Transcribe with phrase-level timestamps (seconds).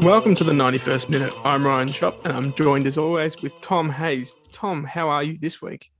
[0.00, 1.32] Welcome to the 91st minute.
[1.44, 4.32] I'm Ryan Schopp and I'm joined as always with Tom Hayes.
[4.52, 5.90] Tom, how are you this week?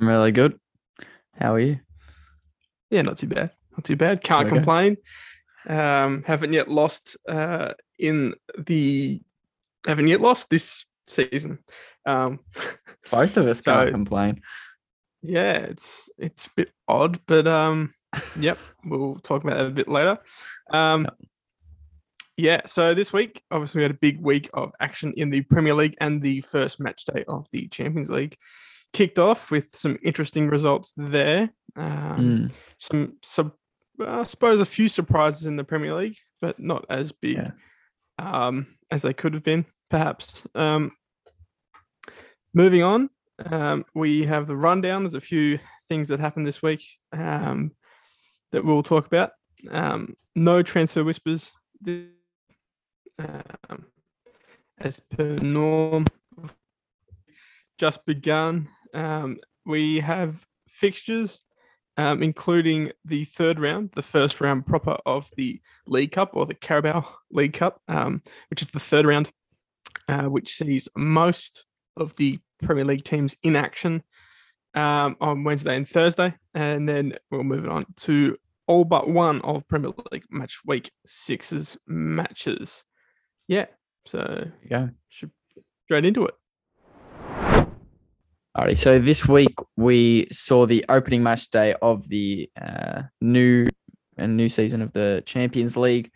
[0.00, 0.58] I'm really good.
[1.40, 1.78] How are you?
[2.90, 3.50] Yeah, not too bad.
[3.72, 4.22] Not too bad.
[4.22, 4.56] Can't Okay.
[4.56, 4.96] complain.
[5.68, 9.22] Um, haven't yet lost uh, in the
[9.86, 11.58] haven't yet lost this season.
[12.06, 12.40] Um,
[13.10, 14.40] Both of us So- can't complain.
[15.24, 17.94] Yeah, it's it's a bit odd, but um,
[18.38, 20.18] yep, we'll talk about that a bit later.
[20.70, 21.06] Um,
[22.36, 25.72] yeah, so this week, obviously, we had a big week of action in the Premier
[25.74, 28.36] League and the first match day of the Champions League
[28.92, 31.50] kicked off with some interesting results there.
[31.76, 32.18] Um,
[32.48, 33.52] Mm, some, some,
[34.00, 37.50] I suppose, a few surprises in the Premier League, but not as big Yeah.
[38.18, 40.44] um, as they could have been, perhaps.
[40.54, 40.92] Um,
[42.52, 43.10] moving on,
[43.44, 45.02] um, we have the rundown.
[45.02, 47.72] There's a few things that happened this week um,
[48.52, 49.30] that we'll talk about.
[49.70, 51.52] Um, no transfer whispers.
[53.18, 53.86] Um,
[54.78, 56.06] as per norm,
[57.78, 58.68] just begun.
[58.92, 61.44] Um, we have fixtures,
[61.96, 66.54] um, including the third round, the first round proper of the League Cup or the
[66.54, 67.80] Carabao League Cup,
[68.48, 69.30] which is the third round,
[70.08, 71.66] uh, which sees most
[71.96, 74.02] of the Premier League teams in action
[74.74, 76.34] um, on Wednesday and Thursday.
[76.54, 81.76] And then we'll move on to all but one of Premier League match week six's
[81.86, 82.84] matches.
[83.48, 83.66] Yeah.
[84.06, 85.30] So yeah, should
[85.84, 86.34] straight into it.
[88.56, 93.66] Alrighty, so this week we saw the opening match day of the uh, new
[94.16, 96.12] and new season of the Champions League,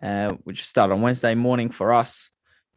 [0.00, 2.30] uh, which started on Wednesday morning for us,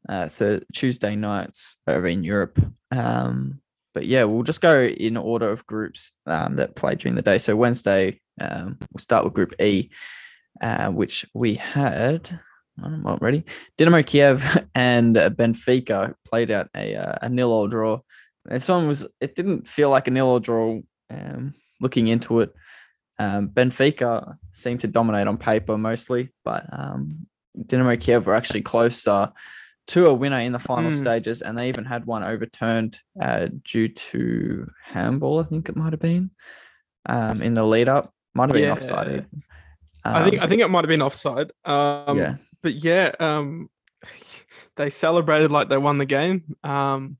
[0.10, 0.28] uh,
[0.74, 2.60] Tuesday nights over in Europe.
[2.92, 3.62] Um,
[3.94, 7.38] but yeah, we'll just go in order of groups um, that played during the day.
[7.38, 9.90] So Wednesday, um, we'll start with Group E,
[10.62, 12.40] uh, which we had.
[12.84, 13.44] I'm not ready.
[13.78, 18.00] Dynamo Kiev and uh, Benfica played out a, uh, a nil-all draw.
[18.46, 19.06] This one was.
[19.22, 20.80] It didn't feel like a nil-all draw.
[21.12, 22.54] Um, looking into it,
[23.20, 27.28] um, Benfica seemed to dominate on paper mostly, but um,
[27.66, 29.32] Dynamo Kiev were actually closer
[29.90, 30.96] to a winner in the final Mm.
[30.96, 35.40] stages, and they even had one overturned uh, due to handball.
[35.40, 36.32] I think it might have been
[37.08, 38.14] um, in the lead up.
[38.34, 38.72] Might have been Yeah.
[38.74, 39.08] offside.
[39.08, 39.44] even.
[40.06, 41.52] I think Um, I think it might have been offside.
[41.66, 43.70] Um, yeah, But yeah, um,
[44.76, 46.56] they celebrated like they won the game.
[46.64, 47.18] Um,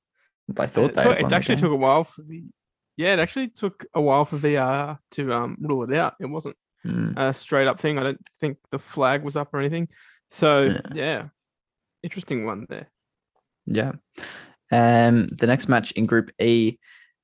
[0.48, 1.04] they thought it, they.
[1.04, 2.44] took- it won the actually took a while for the.
[2.98, 6.16] Yeah, it actually took a while for VAR to um, rule it out.
[6.20, 7.18] It wasn't Mm.
[7.18, 7.98] a straight up thing.
[8.00, 9.90] I don't think the flag was up or anything.
[10.30, 10.82] So Yeah.
[10.94, 11.28] yeah,
[12.04, 12.88] interesting one there.
[13.66, 13.94] Yeah.
[14.72, 16.78] Um, the next match in Group E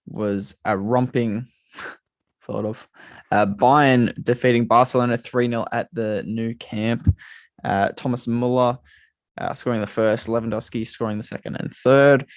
[0.07, 1.47] was a romping,
[2.41, 2.87] sort of.
[3.31, 7.13] Uh, Bayern defeating Barcelona 3 0 at the Nou Camp.
[7.63, 8.77] Uh, Thomas Muller
[9.37, 12.27] uh, scoring the first, Lewandowski scoring the second and third.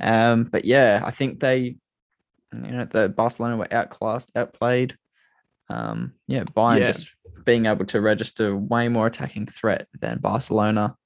[0.00, 1.76] Um, but yeah, I think they,
[2.52, 4.96] you know, the Barcelona were outclassed, outplayed.
[5.68, 6.86] Um, yeah, Bayern Yeah.
[6.88, 7.10] just
[7.44, 10.96] being able to register way more attacking threat than Barcelona.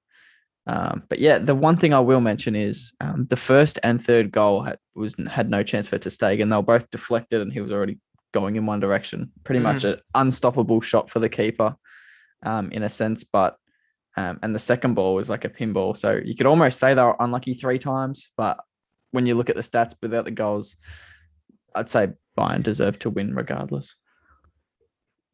[0.66, 4.32] Um, but yeah, the one thing I will mention is um, the first and third
[4.32, 6.50] goal had was had no chance for Ter Stegen.
[6.50, 7.98] They were both deflected, and he was already
[8.34, 9.30] going in one direction.
[9.44, 11.76] Pretty much an unstoppable shot for the keeper,
[12.42, 13.22] um, in a sense.
[13.22, 13.56] But
[14.16, 17.02] um, and the second ball was like a pinball, so you could almost say they
[17.02, 18.28] were unlucky three times.
[18.36, 18.58] But
[19.12, 20.76] when you look at the stats without the goals,
[21.76, 23.94] I'd say Bayern deserved to win regardless.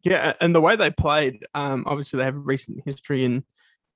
[0.02, 3.44] Yeah, and the way they played, um, obviously they have a recent history in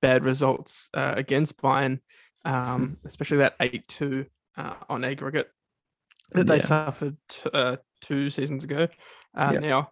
[0.01, 1.99] bad results uh, against Bayern,
[2.45, 4.25] um, especially that eight-two
[4.57, 5.49] uh, on aggregate
[6.33, 8.87] that they suffered t- uh, two seasons ago.
[9.35, 9.59] Uh, Yeah.
[9.59, 9.91] Now,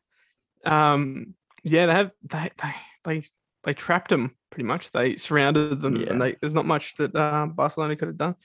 [0.65, 2.73] um, yeah, they have they they
[3.03, 3.23] they
[3.63, 4.91] they trapped them pretty much.
[4.91, 6.09] They surrounded them, Yeah.
[6.11, 8.35] and they, there's not much that uh, Barcelona could have done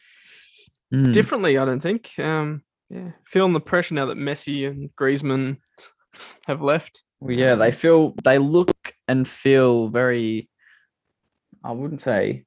[0.92, 1.12] Mm.
[1.12, 1.56] differently.
[1.56, 2.18] I don't think.
[2.18, 5.58] Um, yeah, feeling the pressure now that Messi and Griezmann
[6.48, 7.04] have left.
[7.20, 10.49] Well, yeah, they Um, feel they look and feel very
[11.64, 12.44] I wouldn't say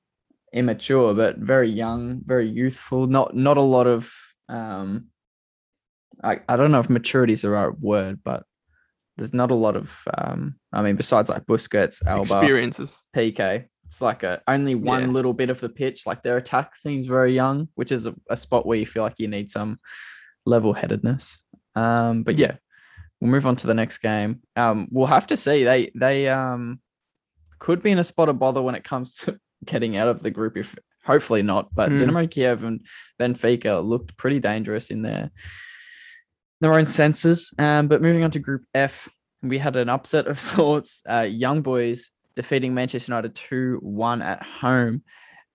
[0.53, 3.07] immature, but very young, very youthful.
[3.07, 4.13] Not not a lot of
[4.49, 5.07] um
[6.23, 8.43] I, I don't know if maturity is the right word, but
[9.17, 13.07] there's not a lot of um I mean besides like Busquets, Alba, experiences.
[13.15, 13.65] Piqué.
[13.85, 15.07] It's like a only one Yeah.
[15.07, 16.05] little bit of the pitch.
[16.07, 19.19] Like their attack seems very young, which is a, a spot where you feel like
[19.19, 19.79] you need some
[20.45, 21.37] level headedness.
[21.75, 22.47] Um, but Yeah.
[22.47, 22.55] yeah,
[23.19, 24.41] we'll move on to the next game.
[24.55, 25.63] Um, we'll have to see.
[25.63, 26.79] They they um
[27.63, 30.29] could be in a spot of bother when it comes to getting out of the
[30.31, 30.57] group.
[30.57, 30.75] If
[31.05, 31.99] hopefully not, but Mm.
[31.99, 32.81] Dynamo Kiev and
[33.19, 35.31] Benfica looked pretty dangerous in their
[36.61, 37.53] their own senses.
[37.57, 39.09] Um, but moving on to Group F,
[39.41, 41.01] we had an upset of sorts.
[41.09, 45.03] Uh, Young Boys defeating Manchester United 2 1 at home.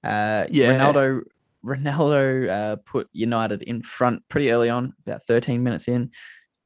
[0.05, 0.79] Uh, Yeah.
[0.79, 1.21] Ronaldo
[1.65, 6.11] Ronaldo uh, put United in front pretty early on, about 13 minutes in.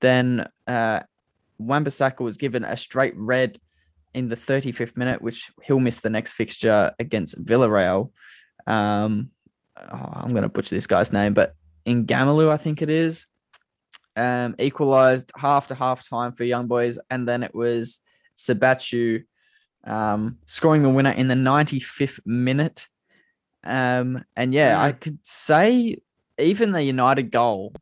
[0.00, 1.00] Then uh,
[1.58, 3.58] Wan-Bissaka was given a straight red
[4.14, 8.10] in the 35th minute, which he'll miss the next fixture against Villarreal.
[8.66, 9.30] Um,
[9.76, 11.54] oh, I'm going to butcher this guy's name, but
[11.86, 13.26] Ngamaleu, I think it is,
[14.16, 16.98] um, equalized half to half time for Young Boys.
[17.10, 17.98] And then it was
[18.36, 19.24] Siebatcheu
[19.84, 22.88] um, scoring the winner in the 95th minute.
[23.64, 25.96] Um, and yeah, I could say
[26.38, 27.72] even the United goal,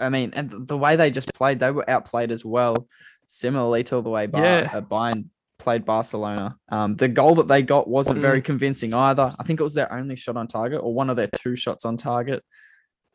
[0.00, 2.88] I mean, and the way they just played, they were outplayed as well,
[3.26, 4.68] similarly to the way Yeah.
[4.72, 5.26] uh, Bayern
[5.58, 6.56] played Barcelona.
[6.68, 9.34] Um, the goal that they got wasn't very convincing either.
[9.38, 11.84] I think it was their only shot on target or one of their two shots
[11.84, 12.44] on target.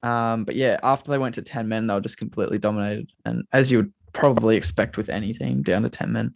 [0.02, 3.12] Um, but yeah, after they went to 10 men, they were just completely dominated.
[3.26, 6.34] And as you would probably expect with any team down to 10 men.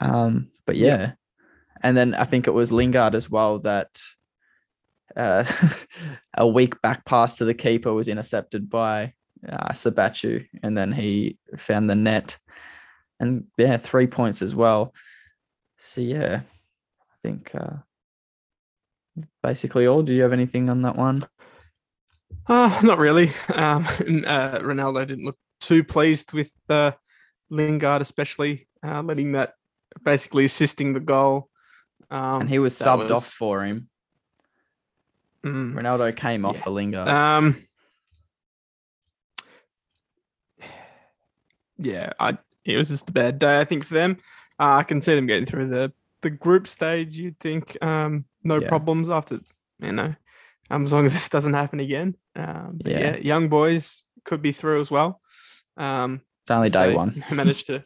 [0.00, 0.86] Um, but yeah.
[0.86, 1.12] Yeah.
[1.82, 4.00] And then I think it was Lingard as well that
[5.16, 5.44] uh,
[6.36, 9.14] a weak back pass to the keeper was intercepted by
[9.48, 12.38] uh, Siebatcheu, and then he found the net.
[13.20, 14.94] And yeah, three points as well.
[15.78, 16.40] So yeah,
[17.00, 17.76] I think uh,
[19.42, 20.02] basically all.
[20.02, 21.26] Do you have anything on that one?
[22.46, 23.28] Uh, not really.
[23.52, 26.92] Um, uh, Ronaldo didn't look too pleased with uh,
[27.50, 29.54] Lingard, especially uh, letting that
[30.04, 31.48] basically assisting the goal.
[32.10, 33.88] Um, and he was subbed was- off for him.
[35.44, 36.62] mm, Ronaldo came off Yeah.
[36.62, 37.08] for Lingard.
[37.08, 37.56] Um,
[41.78, 44.16] yeah, I it was just a bad day, I think, for them.
[44.58, 45.92] Uh, I can see them getting through the
[46.22, 47.16] the group stage.
[47.18, 48.68] You'd think um, no Yeah.
[48.68, 49.40] problems after
[49.80, 50.14] you know,
[50.70, 52.16] um, as long as this doesn't happen again.
[52.34, 52.98] Um, Yeah.
[52.98, 53.16] yeah.
[53.16, 55.20] young boys could be through as well.
[55.76, 57.22] Um, it's only day one.
[57.30, 57.84] managed to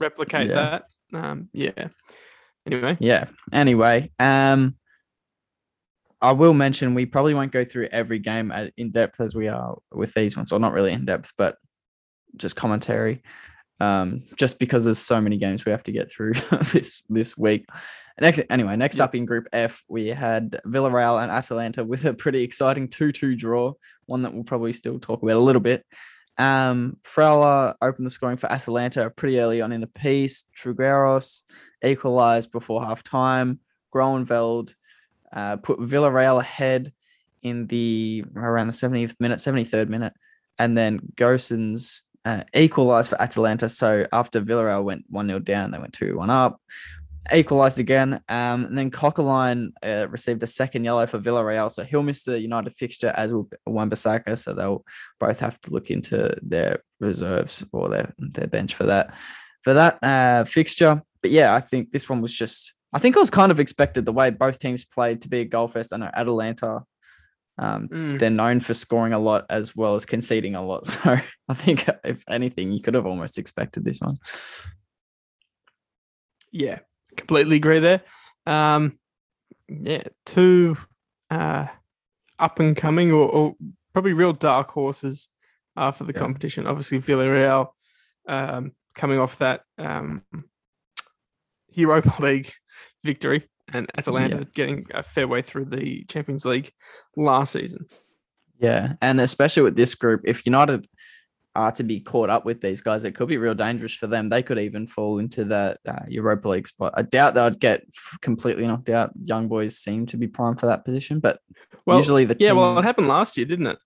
[0.00, 0.54] replicate Yeah.
[0.54, 0.84] that.
[1.12, 1.88] Um, yeah.
[2.66, 3.24] Anyway, Yeah.
[3.52, 4.76] Anyway, um,
[6.22, 9.76] I will mention we probably won't go through every game in depth as we are
[9.92, 11.56] with these ones, or not really in depth, but
[12.36, 13.22] just commentary.
[13.84, 16.32] Um, just because there's so many games we have to get through
[16.72, 17.66] this this week.
[18.20, 19.04] Next, anyway, next Yep.
[19.04, 23.72] up in Group F, we had Villarreal and Atalanta with a pretty exciting two-two draw,
[24.06, 25.84] one that we'll probably still talk about a little bit.
[26.38, 30.44] Um, Freuler opened the scoring for Atalanta pretty early on in the piece.
[30.56, 31.42] Trigueros
[31.84, 33.58] equalized before half time.
[33.92, 34.74] Groeneveld
[35.32, 36.92] uh, put Villarreal ahead
[37.42, 40.14] in the around the 70th minute, 73rd minute,
[40.58, 43.68] and then Gosens uh, equalized for Atalanta.
[43.68, 46.60] So after Villarreal went 1 0 down, they went 2 1 up.
[47.32, 48.20] Equalized again.
[48.28, 51.72] Um, and then Coquelin uh, received a second yellow for Villarreal.
[51.72, 54.38] So he'll miss the United fixture, as will Wan-Bissaka.
[54.38, 54.84] So they'll
[55.18, 59.14] both have to look into their reserves or their, their bench for that
[59.62, 61.02] for that uh, fixture.
[61.22, 62.74] But yeah, I think this one was just.
[62.92, 65.44] I think it was kind of expected the way both teams played to be a
[65.44, 65.92] goal fest.
[65.92, 66.84] I know Atalanta,
[67.58, 70.86] um, Mm, they're known for scoring a lot as well as conceding a lot.
[71.04, 71.16] So
[71.48, 74.18] I think if anything, you could have almost expected this one.
[76.52, 76.78] yeah,
[77.16, 78.02] completely agree there.
[78.46, 78.98] Um,
[79.68, 80.76] yeah, two
[81.30, 81.66] uh,
[82.38, 83.54] up and coming or, or
[83.92, 85.28] probably real dark horses
[85.76, 86.18] uh, for the Yeah.
[86.20, 86.66] competition.
[86.66, 87.68] Obviously, Villarreal
[88.28, 90.22] um, coming off that um,
[91.72, 92.52] Europa League
[93.02, 96.72] victory, and Atalanta getting a fair way through the Champions League
[97.16, 97.86] last season.
[98.60, 100.86] Yeah, and especially with this group, if United
[101.56, 104.28] are to be caught up with these guys, it could be real dangerous for them.
[104.28, 106.94] They could even fall into that uh, Europa League spot.
[106.96, 107.84] I doubt they'd get
[108.22, 109.12] completely knocked out.
[109.24, 111.38] Young boys seem to be primed for that position, but
[111.86, 113.78] Well, usually the yeah, well, it happened last year, didn't it?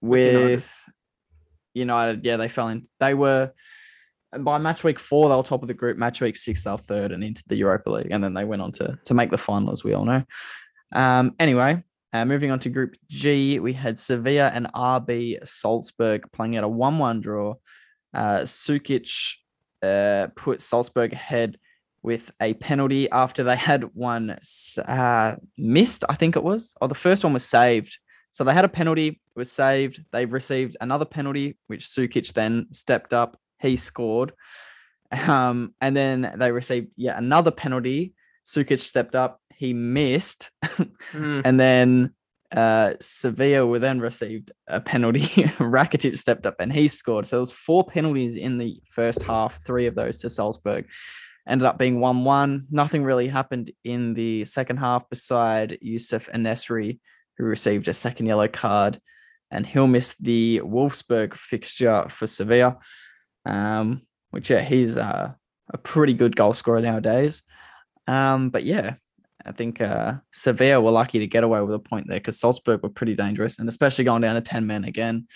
[0.00, 0.50] with United.
[0.54, 0.74] with
[1.74, 2.86] United, yeah, they fell in.
[3.00, 3.52] They were
[4.38, 5.98] by match week four, they were top of the group.
[5.98, 8.62] Match week six, they were third and into the Europa League, and then they went
[8.62, 10.22] on to to make the final, as we all know.
[10.92, 11.82] Um, anyway,
[12.12, 16.68] uh, moving on to Group G, we had Sevilla and RB Salzburg playing at a
[16.68, 17.54] one-one draw.
[18.12, 19.36] Uh, Sukic
[19.82, 21.58] uh, put Salzburg ahead
[22.02, 24.36] with a penalty after they had one
[24.86, 27.98] uh, missed, I think it was, or the first one was saved.
[28.32, 30.04] So they had a penalty, was saved.
[30.12, 33.36] They received another penalty, which Sukic then stepped up.
[33.60, 34.32] He scored.
[35.26, 38.14] Um, and then they received yet another penalty.
[38.44, 39.40] Sukic stepped up.
[39.54, 40.50] He missed.
[41.12, 42.14] Mm, and then
[42.56, 45.20] uh, Sevilla were then received a penalty.
[45.58, 47.26] Rakitic stepped up and he scored.
[47.26, 50.86] So there was four penalties in the first half, three of those to Salzburg.
[51.48, 52.66] Ended up being 1 1.
[52.70, 57.00] Nothing really happened in the second half beside Yusuf En-Nesyri,
[57.38, 59.00] who received a second yellow card.
[59.50, 62.78] and he'll miss the Wolfsburg fixture for Sevilla.
[63.50, 65.32] Um, which yeah, he's uh,
[65.72, 67.42] a pretty good goal scorer nowadays.
[68.06, 68.94] Um, but yeah,
[69.44, 72.82] I think uh, Sevilla were lucky to get away with a point there because Salzburg
[72.82, 75.26] were pretty dangerous, and especially going down to ten men again,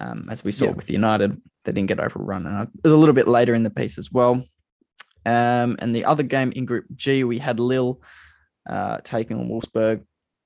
[0.00, 0.70] um, as we saw Yeah.
[0.72, 2.46] with United, they didn't get overrun.
[2.46, 4.44] And it was a little bit later in the piece as well.
[5.24, 8.00] Um, and the other game in Group G, we had Lille
[8.68, 10.04] uh, taking on Wolfsburg.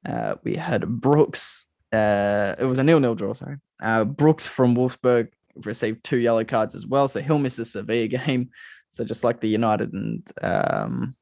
[0.08, 1.66] Uh, we had Brooks.
[1.92, 3.32] Uh, it was a nil-nil draw.
[3.34, 5.28] Sorry, uh, Brooks from Wolfsburg
[5.66, 8.50] received two yellow cards as well, so he'll miss the Sevilla game.
[8.92, 11.14] So just like the United and um,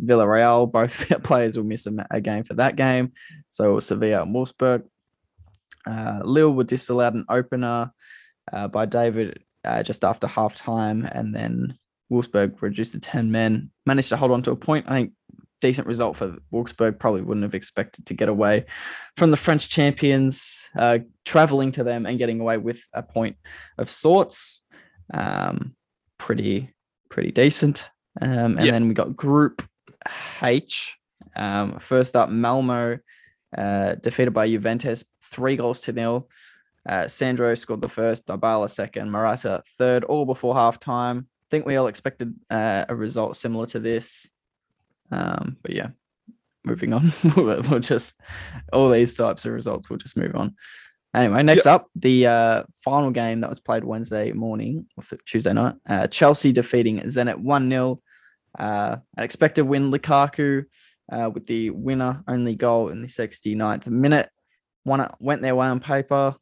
[0.00, 3.12] Villarreal, both players will miss a, game for that game.
[3.50, 4.84] So Sevilla and Wolfsburg.
[5.84, 7.90] Uh, Lille were disallowed an opener
[8.52, 11.76] uh, by David uh, just after half time, and then
[12.10, 14.86] Wolfsburg reduced to 10 men, managed to hold on to a point.
[14.88, 15.12] I think
[15.68, 16.98] decent result for Wolfsburg.
[16.98, 18.66] Probably wouldn't have expected to get away
[19.16, 23.36] from the French champions, uh, traveling to them and getting away with a point
[23.78, 24.60] of sorts.
[25.12, 25.74] Um,
[26.18, 26.70] pretty,
[27.08, 27.88] pretty decent.
[28.20, 28.72] Um, and Yeah.
[28.72, 29.62] then we got Group
[30.42, 30.96] H.
[31.34, 32.98] Um, first up, Malmo
[33.56, 36.28] uh, defeated by Juventus, three goals to nil.
[36.86, 41.26] Uh, Sandro scored the first, Dybala second, Morata third, all before half time.
[41.26, 44.28] I think we all expected uh, a result similar to this.
[45.14, 45.88] Um, but yeah,
[46.64, 47.12] moving on.
[47.36, 48.14] we'll just
[48.72, 49.88] all these types of results.
[49.88, 50.54] We'll just move on.
[51.14, 55.76] Anyway, next up, the uh, final game that was played Wednesday morning or Tuesday night.
[55.88, 57.98] Uh, Chelsea defeating Zenit 1 0.
[58.58, 60.64] Uh, an expected win, Lukaku
[61.12, 64.28] uh, with the winner only goal in the 69th minute.
[64.84, 66.34] Went their way on paper.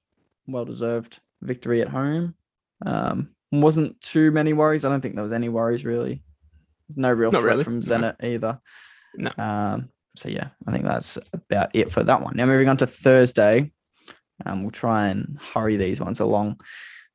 [0.47, 2.35] Well deserved victory at home.
[2.85, 4.85] Um, wasn't too many worries.
[4.85, 6.23] I don't think there was any worries really.
[6.97, 7.81] No real Not threat really, from no.
[7.81, 8.61] Zenit either.
[9.15, 9.31] No.
[9.39, 12.37] Um, so yeah, I think that's about it for that one.
[12.37, 13.73] Now moving on to Thursday.
[14.45, 16.61] Um, we'll try and hurry these ones along.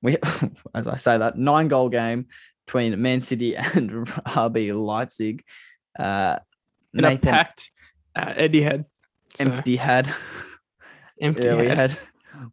[0.01, 0.17] We,
[0.75, 2.27] as I say that, nine goal game
[2.65, 5.43] between Man City and RB Leipzig.
[5.98, 6.38] Uh,
[6.93, 7.72] Nathan packed
[8.17, 8.86] uh, Eddie had.
[9.36, 10.13] So, empty had.
[11.22, 11.77] empty yeah, we head.
[11.77, 12.00] had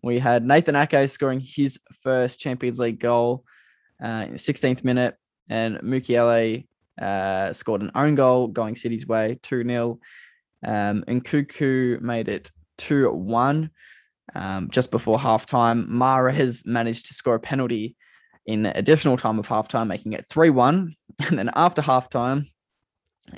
[0.03, 3.45] we had Nathan Ake scoring his first Champions League goal
[4.03, 5.17] uh, in the 16th minute,
[5.49, 6.67] and Mukiele
[7.01, 9.99] uh, scored an own goal going City's way, 2 0.
[10.67, 13.71] Um, and made it 2 1
[14.35, 15.89] um, just before halftime.
[15.89, 17.97] Mahrez has managed to score a penalty
[18.47, 20.95] in additional time of halftime, making it 3 1.
[21.29, 22.47] And then after halftime,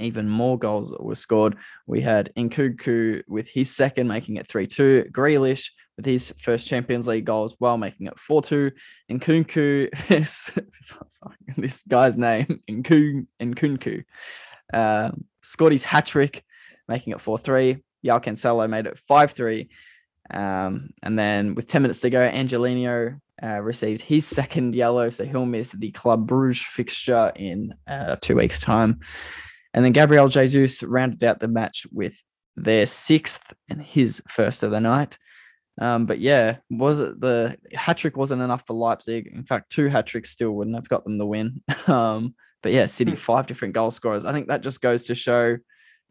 [0.00, 1.56] even more goals were scored.
[1.86, 5.06] We had Nkunku with his second, making it 3 2.
[5.12, 8.70] Grealish with his first Champions League goal as well, making it 4 2.
[9.10, 10.50] Nkunku, this,
[11.56, 14.04] this guy's name, Nkun, Nkunku,
[14.72, 15.10] uh,
[15.42, 16.44] scored his hat trick,
[16.88, 17.82] making it 4 3.
[18.02, 19.68] Yao Cancelo made it 5 3.
[20.30, 25.24] Um, and then with 10 minutes to go, Angelino uh, received his second yellow, so
[25.24, 29.00] he'll miss the Club Bruges fixture in uh, two weeks' time.
[29.72, 32.22] And then Gabriel Jesus rounded out the match with
[32.56, 35.18] their sixth and his first of the night.
[35.80, 39.26] Um, but yeah, was it the hat trick wasn't enough for Leipzig?
[39.34, 41.62] In fact, two hat tricks still wouldn't have got them the win.
[41.88, 43.16] Um, but yeah, City Hmm.
[43.18, 44.24] five different goal scorers.
[44.24, 45.58] I think that just goes to show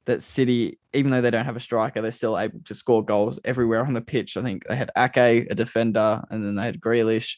[0.05, 3.39] that City, even though they don't have a striker, they're still able to score goals
[3.43, 4.38] everywhere on the pitch.
[4.38, 7.38] I think they had Ake, a defender, and then they had Grealish,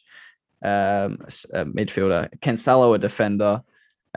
[0.64, 1.18] um,
[1.54, 3.62] a midfielder, Cancelo, a defender,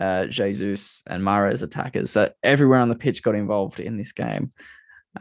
[0.00, 2.10] uh, Jesus, and Mahrez as attackers.
[2.10, 4.52] So everywhere on the pitch got involved in this game.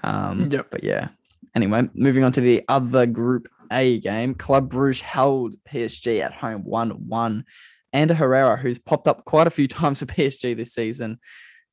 [0.03, 0.67] Um, Yep.
[0.72, 1.10] But yeah.
[1.56, 6.63] Anyway, moving on to the other Group A game, Club Bruges held PSG at home
[6.63, 7.46] 1 1.
[7.91, 11.20] Ander Herrera, who's popped up quite a few times for PSG this season,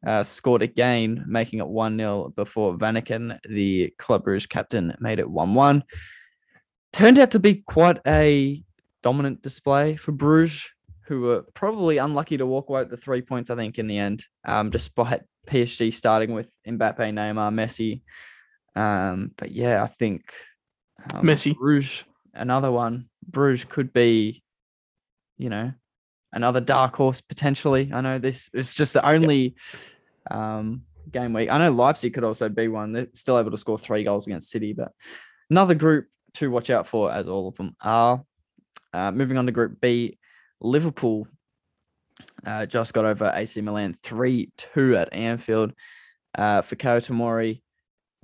[0.06, 5.28] uh, scored again, making it 1 0 before Vanaken, the Club Bruges captain, made it
[5.28, 5.82] 1 1.
[6.92, 8.62] Turned out to be quite a
[9.02, 10.70] dominant display for Bruges,
[11.06, 13.98] who were probably unlucky to walk away with the three points, I think, in the
[13.98, 18.02] end, um, despite PSG starting with Mbappe, Neymar, Messi.
[18.76, 20.32] Um, but yeah, I think
[21.12, 21.56] um, Messi.
[21.56, 22.04] Bruges,
[22.34, 23.08] another one.
[23.26, 24.42] Bruges could be,
[25.38, 25.72] you know,
[26.32, 27.90] another dark horse potentially.
[27.92, 29.56] I know this is just the only
[30.30, 31.50] um, game week.
[31.50, 32.92] I know Leipzig could also be one.
[32.92, 34.92] They're still able to score three goals against City, but
[35.50, 38.22] another group to watch out for, as all of them are.
[38.92, 40.18] Uh, moving on to Group B,
[40.60, 41.26] Liverpool
[42.44, 45.72] uh, just got over AC Milan 3 2 at Anfield.
[46.36, 47.62] Uh, Fikayo Tomori,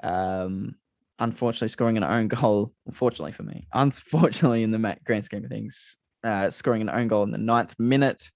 [0.03, 0.75] um,
[1.19, 2.73] unfortunately, scoring an own goal.
[2.87, 7.23] Unfortunately for me, unfortunately, in the grand scheme of things, uh, scoring an own goal
[7.23, 8.31] in the ninth minute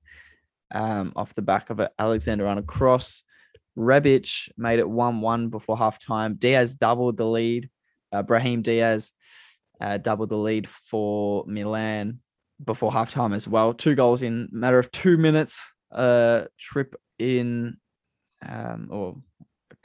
[0.72, 1.92] um, off the back of it.
[1.98, 3.22] Alexander-Arnold cross.
[3.78, 6.34] Rebic made it 1 1 before half time.
[6.34, 7.68] Diaz doubled the lead.
[8.10, 9.12] Uh, Brahim Diaz
[9.80, 12.20] uh, doubled the lead for Milan
[12.64, 13.74] before halftime as well.
[13.74, 15.64] Two goals in a matter of two minutes.
[15.92, 17.76] Uh, trip in
[18.46, 19.16] um, or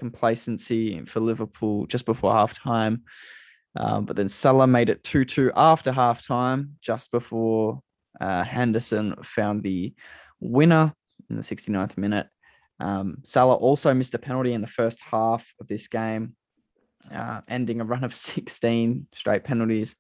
[0.02, 3.02] complacency for Liverpool just before halftime.
[3.76, 7.82] Um, but then Salah made it 2 2 after halftime, just before
[8.20, 9.94] uh, Henderson found the
[10.40, 10.92] winner
[11.30, 12.28] in the 69th minute.
[12.80, 16.36] Um, Salah also missed a penalty in the first half of this game,
[17.14, 19.96] uh, ending a run of 16 straight penalties.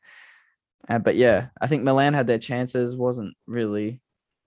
[0.90, 4.02] Uh, but yeah, I think Milan had their chances, wasn't really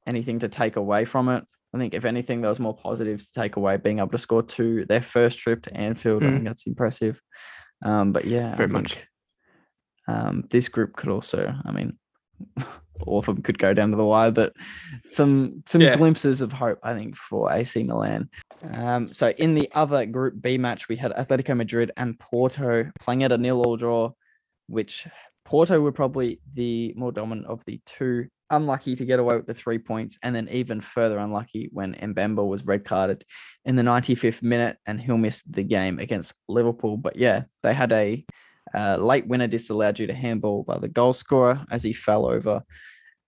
[0.05, 1.45] anything to take away from it.
[1.75, 3.77] I think if anything, there was more positives to take away.
[3.77, 6.33] Being able to score two, their first trip to Anfield, I Mm.
[6.35, 7.21] think that's impressive.
[7.85, 8.95] Um, but yeah, I Very much.
[8.95, 9.09] think,
[10.07, 11.99] Um, this group could also, I mean,
[13.07, 14.53] all of them could go down to the wire, but
[15.07, 15.97] some some Yeah.
[15.97, 18.29] glimpses of hope, I think, for AC Milan.
[18.63, 23.23] Um, so in the other Group B match, we had Atletico Madrid and Porto playing
[23.25, 24.13] at a nil-all draw,
[24.69, 25.09] which
[25.45, 28.29] Porto were probably the more dominant of the two.
[28.57, 32.47] Unlucky to get away with the three points, and then even further unlucky when Mbemba
[32.47, 33.25] was red carded
[33.65, 36.97] in the 95th minute, and he'll miss the game against Liverpool.
[36.97, 38.25] But yeah, they had a
[38.75, 42.63] uh, late winner disallowed due to handball by the goal scorer as he fell over.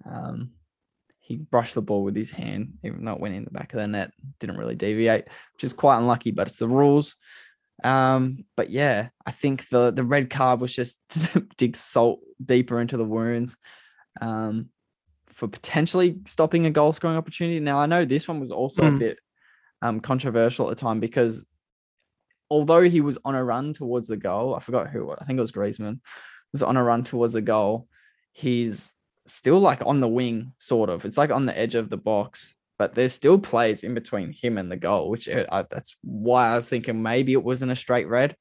[0.04, 0.50] Um,
[1.21, 3.80] he brushed the ball with his hand, even though it went in the back of
[3.80, 4.12] the net.
[4.38, 7.16] Didn't really deviate, which is quite unlucky, but it's the rules.
[7.83, 12.80] Um, but yeah, I think the the red card was just to dig salt deeper
[12.80, 13.56] into the wounds.
[14.21, 14.71] Um,
[15.37, 17.61] for potentially stopping a goal scoring opportunity.
[17.61, 18.99] Now I know this one was also a Mm.
[18.99, 19.19] bit
[19.83, 21.47] um controversial at the time because
[22.50, 25.40] although he was on a run towards the goal, I forgot who I think it
[25.40, 26.00] was Griezmann,
[26.52, 27.88] was on a run towards the goal.
[28.33, 28.93] He's
[29.26, 31.05] still like on the wing, sort of.
[31.05, 34.57] It's like on the edge of the box, but there's still plays in between him
[34.59, 37.76] and the goal, which uh, I, that's why I was thinking maybe it wasn't a
[37.76, 38.37] straight red.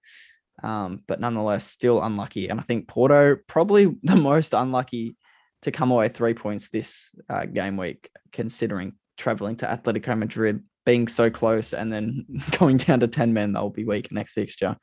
[0.64, 2.48] Um, but nonetheless, still unlucky.
[2.48, 5.18] And I think Porto probably the most unlucky
[5.62, 11.08] to come away three points this uh, game week, considering traveling to Atletico Madrid, being
[11.08, 12.26] so close, and then
[12.60, 14.78] going down to 10 men, they'll be weak next fixture.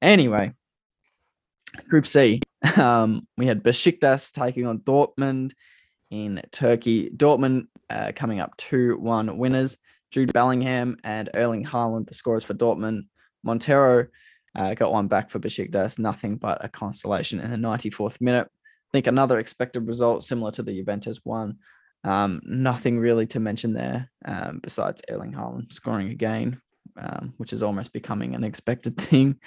[0.00, 0.52] Anyway,
[1.88, 2.40] Group C,
[2.76, 5.52] um, we had Besiktas taking on Dortmund
[6.10, 7.10] in Turkey.
[7.10, 9.76] Dortmund uh, coming up 2 1 winners.
[10.10, 13.06] Jude Bellingham and Erling Haaland, the scorers for Dortmund.
[13.42, 14.06] Montero
[14.54, 18.48] uh, got one back for Besiktas, nothing but a consolation in the 94th minute.
[18.94, 21.56] Think another expected result similar to the Juventus one.
[22.04, 26.60] Um, nothing really to mention there um, besides Erling Haaland scoring again,
[26.96, 29.40] um, which is almost becoming an expected thing.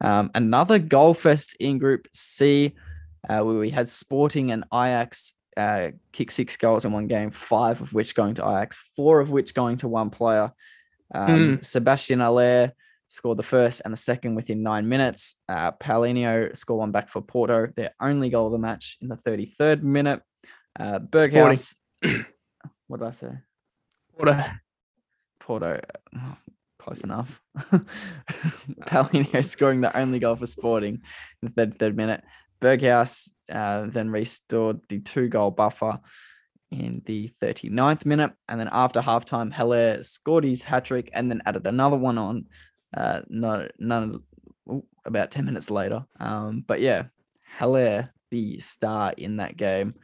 [0.00, 2.76] Um, another goal fest in Group C,
[3.28, 7.82] uh, where we had Sporting and Ajax uh, kick six goals in one game, five
[7.82, 10.50] of which going to Ajax, four of which going to one player.
[11.14, 12.72] Um, Sebastian Haller
[13.08, 15.36] scored the first and the second within nine minutes.
[15.48, 19.16] Uh, Paulinho scored one back for Porto, their only goal of the match in the
[19.16, 20.22] 33rd minute.
[20.78, 21.74] Uh, Berghaus,
[22.86, 23.32] what did I say?
[24.16, 24.44] Porto.
[25.40, 25.80] Porto,
[26.16, 26.36] oh,
[26.78, 27.40] close enough.
[28.86, 31.02] Paulinho scoring the only goal for Sporting
[31.42, 32.24] in the 33rd minute.
[32.60, 36.00] Berghaus uh, then restored the two goal buffer
[36.70, 38.32] in the 39th minute.
[38.48, 42.46] And then after halftime, Haller scored his hat trick and then added another one on
[42.96, 44.22] uh, no, none,
[44.70, 46.04] ooh, about 10 minutes later.
[46.20, 47.04] Um, but yeah,
[47.58, 49.94] Haller, the star in that game.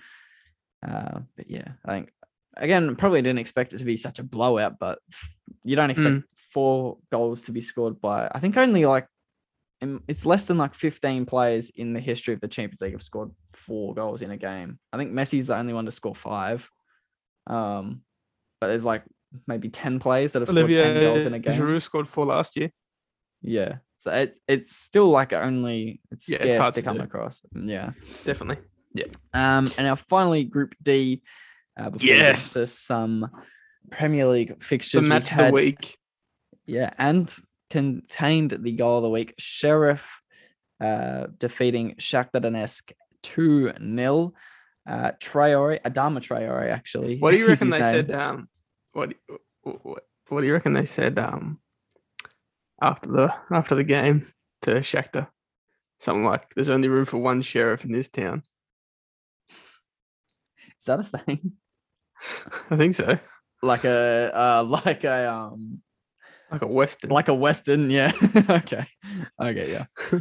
[0.87, 2.12] Uh, but yeah, I think
[2.57, 4.98] again, probably didn't expect it to be such a blowout, but
[5.64, 6.24] you don't expect Mm.
[6.53, 9.07] four goals to be scored by, I think only like,
[10.09, 13.31] it's less than like 15 players in the history of the Champions League have scored
[13.55, 14.79] four goals in a game.
[14.92, 16.68] I think Messi's the only one to score five.
[17.46, 18.03] Um,
[18.61, 19.05] but there's like
[19.46, 21.59] maybe 10 players that have scored 10 goals in a game.
[21.59, 22.70] Giroud scored four last year.
[23.42, 23.76] Yeah.
[23.98, 27.03] So it, it's still like only, it's Yeah, scarce it's hard to to come do.
[27.03, 27.42] across.
[27.55, 27.92] Yeah.
[28.24, 28.64] Definitely.
[28.94, 29.05] Yeah.
[29.35, 31.22] Um, and now finally, Group D.
[31.79, 32.53] Uh, before we Yes.
[32.55, 33.31] to some
[33.90, 35.96] Premier League The fixtures, we match of had, the week.
[36.66, 37.35] yeah, and
[37.70, 39.35] contained the goal of the week.
[39.38, 40.20] Sheriff
[40.81, 44.33] uh, defeating Shakhtar Donetsk two 0
[44.88, 47.18] uh, Traore, Adama Traore, actually.
[47.18, 47.92] What do you reckon they name.
[47.92, 48.11] said?
[48.11, 48.48] Um,
[48.92, 49.14] what,
[49.62, 51.18] what what what do you reckon they said?
[51.18, 51.61] Um,
[52.81, 55.29] after the after the game to Shakhtar,
[55.99, 58.43] something like, "There's only room for one sheriff in this town."
[60.79, 61.53] Is that a saying?
[62.71, 63.19] I think so.
[63.62, 65.83] Like a uh, like a um
[66.51, 67.11] Like a western.
[67.11, 68.12] like a western, yeah.
[68.51, 68.87] okay,
[69.40, 69.87] okay, yeah.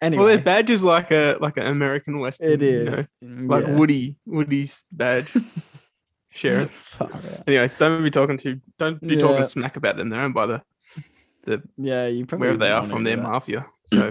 [0.00, 2.52] Anyway, well, their badge is like a like an American western.
[2.52, 3.74] it you know, Mm, like yeah.
[3.76, 5.36] Woody Woody's badge.
[6.30, 6.96] sheriff.
[7.48, 9.20] Anyway, don't be talking to don't be Yeah.
[9.22, 10.08] talking smack about them.
[10.08, 10.62] They're owned by the
[11.76, 13.22] Yeah, you probably wherever they are from their that.
[13.22, 13.66] mafia.
[13.90, 14.06] So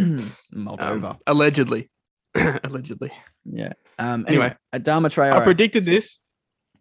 [0.66, 1.90] um, allegedly.
[2.64, 3.12] allegedly.
[3.46, 3.74] Yeah.
[4.00, 4.26] Um.
[4.28, 5.34] Anyway, Anyway, Adama Traore.
[5.34, 6.20] I predicted this,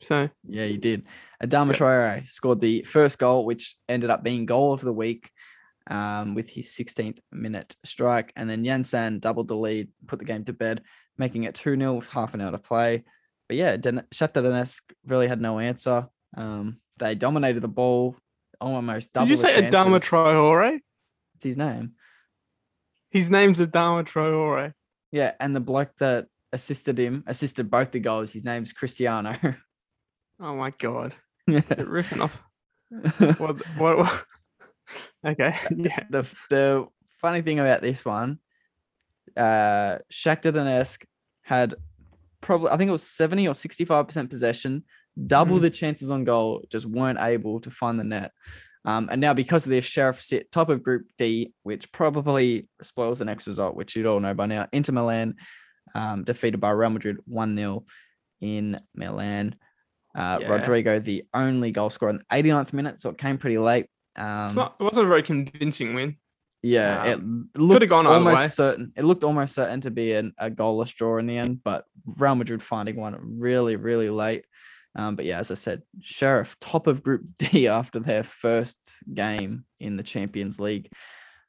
[0.01, 1.05] so Yeah, you did.
[1.43, 1.79] Adama Yeah.
[1.79, 5.31] Traore scored the first goal, which ended up being goal of the week
[5.91, 8.33] um, with his 16th minute strike.
[8.35, 10.83] And then Yansane doubled the lead, put the game to bed,
[11.19, 13.05] making it 2 0 with half an hour to play.
[13.49, 16.09] But yeah, Den- Shakhtar Donetsk really had no answer.
[16.37, 18.17] Um, they dominated the ball,
[18.61, 20.01] almost double did you say Adama.
[20.01, 20.81] Traore?
[21.37, 21.93] It's his name.
[23.11, 24.73] His name's Adama Traore.
[25.13, 29.37] Yeah, and the bloke that assisted him, assisted both the goals, his name's Cristiano.
[30.39, 31.15] Oh my god,
[31.47, 31.63] yeah.
[31.79, 32.45] Ripping off.
[33.39, 33.67] What?
[33.79, 33.97] What?
[33.97, 34.25] what?
[35.27, 36.01] okay, yeah.
[36.11, 36.87] the the
[37.23, 38.39] funny thing about this one,
[39.35, 41.05] uh, Shakhtar Donetsk
[41.43, 41.75] had
[42.43, 44.85] probably I think it was seventy or sixty five percent possession,
[45.27, 45.63] double Mhm.
[45.63, 48.33] the chances on goal, just weren't able to find the net.
[48.85, 53.19] Um, and now because of this, Sheriff sit top of Group D, which probably spoils
[53.19, 54.69] the next result, which you'd all know by now.
[54.73, 55.35] Inter Milan
[55.95, 57.85] um, defeated by Real Madrid one 0
[58.41, 59.55] in Milan.
[60.15, 60.49] Uh, Yeah.
[60.49, 63.87] Rodrygo, the only goal scorer in the 89th minute, so it came pretty late.
[64.17, 64.77] Um, It's not.
[64.79, 66.17] It wasn't a very convincing win.
[66.63, 68.47] yeah, it Um, looked gone either almost way.
[68.49, 68.93] certain.
[68.97, 71.85] It looked almost certain to be an, a goalless draw in the end, but
[72.17, 74.45] Real Madrid finding one really, really late.
[74.97, 79.65] Um, but yeah, as I said, Sheriff top of Group D after their first game
[79.79, 80.91] in the Champions League.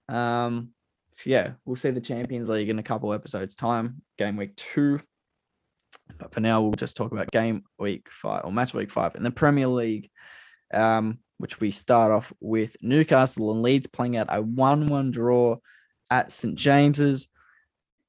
[0.09, 0.71] Um,
[1.11, 4.99] so yeah, we'll see the Champions League in a couple episodes time, game week two.
[6.19, 9.23] But for now, we'll just talk about game week five or match week five in
[9.23, 10.09] the Premier League,
[10.73, 15.57] um, which we start off with Newcastle and Leeds playing out a 1 1 draw
[16.11, 16.55] at St.
[16.55, 17.27] James's.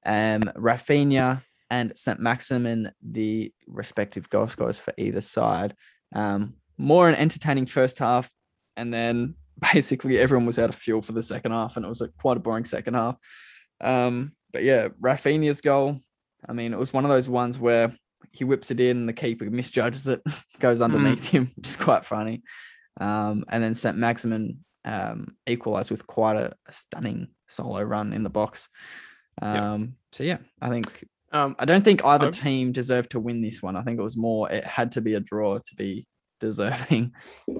[0.04, 2.20] Um, Rafinha and St.
[2.20, 5.74] Maximin, the respective goal scorers for either side.
[6.14, 8.30] Um, more an entertaining first half,
[8.76, 9.34] and then
[9.72, 12.36] basically everyone was out of fuel for the second half, and it was a quite
[12.36, 13.16] a boring second half.
[13.80, 16.00] Um, but yeah, Rafinha's goal.
[16.48, 17.94] I mean, it was one of those ones where
[18.30, 20.22] he whips it in, the keeper misjudges it,
[20.60, 22.42] goes underneath him, which is quite funny.
[23.00, 23.96] Um, and then St.
[23.96, 28.68] Maximin um, equalised with quite a, a stunning solo run in the box.
[29.40, 33.40] Um, So yeah, I think Um, I don't think either I- team deserved to win
[33.40, 33.76] this one.
[33.76, 36.06] I think it was more it had to be a draw to be
[36.40, 37.12] deserving.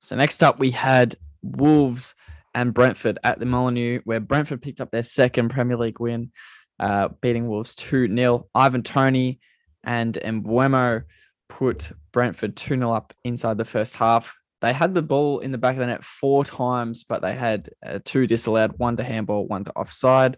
[0.00, 2.14] So next up we had Wolves
[2.54, 6.30] and Brentford at the Molineux, where Brentford picked up their second Premier League win,
[6.78, 8.46] uh, beating Wolves 2 0.
[8.54, 9.40] Ivan Toney
[9.84, 11.02] and Mbeumo
[11.48, 14.34] put Brentford 2 0 up inside the first half.
[14.60, 17.68] They had the ball in the back of the net four times, but they had
[17.84, 20.36] uh, two disallowed, one to handball, one to offside.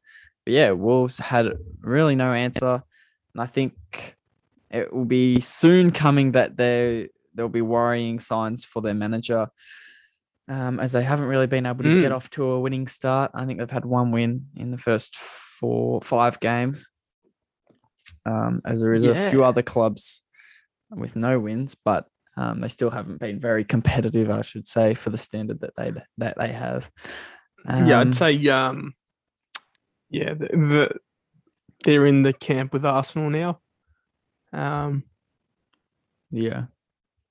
[0.51, 1.47] But yeah, Wolves had
[1.81, 2.83] really no answer.
[3.35, 3.73] And I think
[4.69, 9.47] it will be soon coming that they there'll be worrying signs for their manager.
[10.49, 12.17] Um, as they haven't really been able to get Mm.
[12.17, 13.31] off to a winning start.
[13.33, 16.89] I think they've had one win in the first four, five games.
[18.27, 20.25] Um, as there is a few other clubs
[20.91, 25.11] with no wins, but um, they still haven't been very competitive, I should say, for
[25.11, 26.91] the standard that they that they have.
[27.69, 28.49] yeah, Um, I'd say.
[28.49, 28.95] Um,
[30.11, 30.91] yeah, the, the
[31.85, 33.61] they're in the camp with Arsenal now.
[34.53, 35.05] Um,
[36.31, 36.65] Yeah,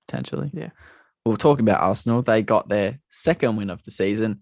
[0.08, 0.50] potentially.
[0.54, 0.70] Yeah.
[1.26, 2.22] We'll talk about Arsenal.
[2.24, 4.40] They got their second win of the season.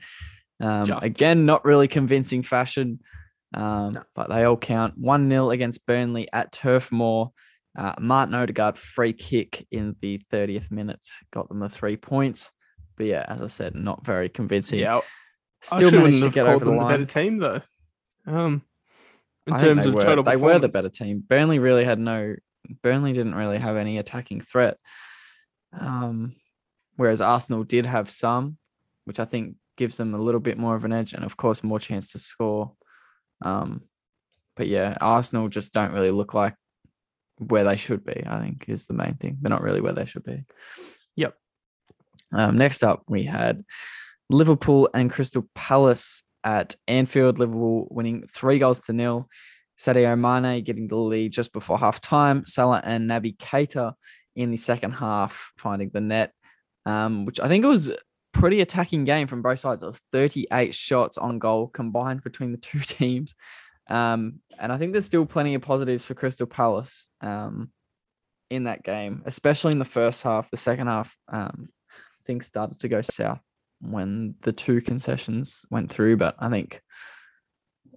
[0.61, 2.99] Um, again, not really convincing fashion,
[3.53, 4.03] um, No.
[4.15, 4.97] but they all count.
[4.97, 7.31] 1 0 against Burnley at Turf Moor.
[7.77, 12.51] Uh, Martin Odegaard free kick in the 30th minute got them the three points.
[12.95, 14.79] But yeah, as I said, not very convincing.
[14.79, 15.01] yeah,
[15.61, 17.61] Still managed to get over the them the better team though.
[18.27, 18.61] Um,
[19.47, 21.23] in I terms of were, total, they were the better team.
[21.25, 22.35] Burnley really had no.
[22.83, 24.77] Burnley didn't really have any attacking threat.
[25.79, 26.35] Um,
[26.97, 28.57] whereas Arsenal did have some,
[29.05, 31.63] which I think gives them a little bit more of an edge, and of course
[31.63, 32.73] more chance to score.
[33.41, 33.83] Um,
[34.57, 36.55] but yeah, Arsenal just don't really look like
[37.37, 38.23] where they should be.
[38.27, 39.37] I think is the main thing.
[39.41, 40.43] They're not really where they should be.
[41.15, 41.35] Yep.
[42.33, 43.63] Um, next up, we had
[44.29, 47.39] Liverpool and Crystal Palace at Anfield.
[47.39, 49.29] Liverpool winning three goals to nil.
[49.77, 52.45] Sadio Mane getting the lead just before half time.
[52.45, 53.93] Salah and Naby Keita
[54.35, 56.31] in the second half finding the net,
[56.85, 57.91] um, which I think it was
[58.31, 59.83] pretty attacking game from both sides.
[59.83, 63.35] Was 38 shots on goal combined between the two teams.
[63.89, 67.71] Um, and I think there's still plenty of positives for Crystal Palace um,
[68.49, 70.49] in that game, especially in the first half.
[70.49, 71.69] The second half, um,
[72.25, 73.41] things started to go south
[73.81, 76.17] when the two concessions went through.
[76.17, 76.81] But I think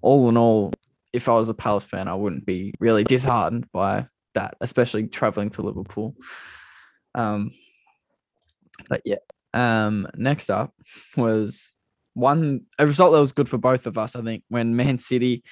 [0.03, 0.73] all in all,
[1.13, 5.51] if I was a Palace fan, I wouldn't be really disheartened by that, especially traveling
[5.51, 6.15] to Liverpool.
[7.15, 7.53] Um,
[8.89, 9.17] but yeah,
[9.53, 10.73] um, next up
[11.17, 11.73] was
[12.15, 14.17] one a result that was good for both of us.
[14.17, 15.43] I think when Man City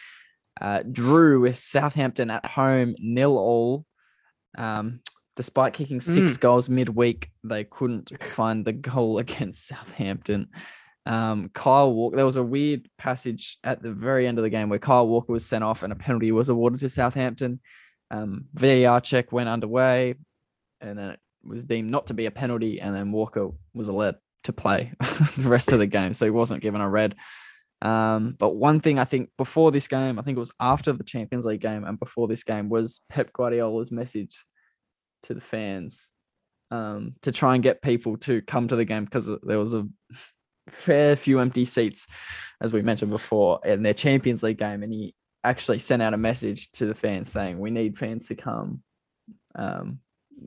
[0.60, 3.84] uh, drew with Southampton at home, nil all.
[4.56, 5.00] Um,
[5.38, 10.48] despite kicking six goals midweek, they couldn't find the goal against Southampton.
[11.06, 14.68] Um, Kyle Walker, there was a weird passage at the very end of the game
[14.68, 17.60] where Kyle Walker was sent off and a penalty was awarded to Southampton.
[18.10, 20.16] Um, VAR check went underway
[20.80, 24.16] and then it was deemed not to be a penalty, and then Walker was allowed
[24.42, 24.92] to play
[25.36, 27.14] the rest of the game, so he wasn't given a red.
[27.80, 31.04] Um, but one thing I think before this game, I think it was after the
[31.04, 34.44] Champions League game and before this game, was Pep Guardiola's message
[35.24, 36.08] to the fans
[36.70, 39.86] um, to try and get people to come to the game because there was a
[40.68, 42.06] fair few empty seats,
[42.60, 46.18] as we mentioned before, in their Champions League game, and he actually sent out a
[46.18, 48.82] message to the fans saying, "We need fans to come."
[49.54, 50.00] Um,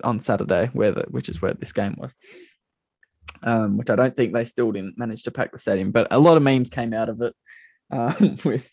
[0.04, 2.16] on Saturday, where the, which is where this game was.
[3.44, 6.20] Um, which I don't think they still didn't manage to pack the stadium, but a
[6.20, 7.34] lot of memes came out of it
[7.92, 8.72] um, with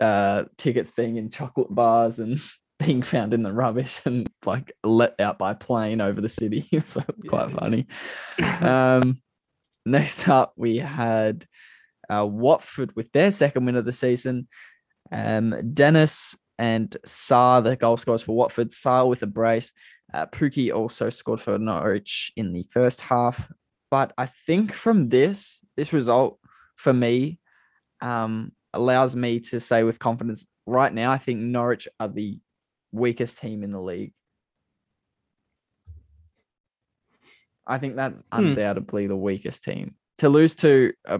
[0.00, 2.40] uh, tickets being in chocolate bars and
[2.84, 6.66] being found in the rubbish and like let out by plane over the city.
[6.84, 7.56] so quite Yeah.
[7.56, 7.86] funny.
[8.60, 9.20] Um,
[9.84, 11.44] next up, we had
[12.12, 14.48] uh, Watford with their second win of the season.
[15.10, 18.70] Um, Dennis and Sarr, the goal scorers for Watford.
[18.70, 19.72] Sarr with a brace.
[20.12, 23.50] Uh, Pukki also scored for Norwich in the first half.
[23.90, 26.38] But I think from this, this result
[26.76, 27.38] for me
[28.00, 32.38] um, allows me to say with confidence right now, I think Norwich are the
[32.96, 34.12] weakest team in the league.
[37.66, 38.46] I think that's Hmm.
[38.46, 39.96] undoubtedly the weakest team.
[40.18, 41.18] To lose to, uh,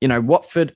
[0.00, 0.74] you know, Watford,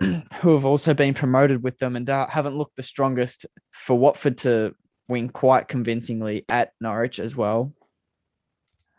[0.02, 4.38] who have also been promoted with them and uh, haven't looked the strongest, for Watford
[4.38, 4.74] to
[5.08, 7.72] win quite convincingly at Norwich as well,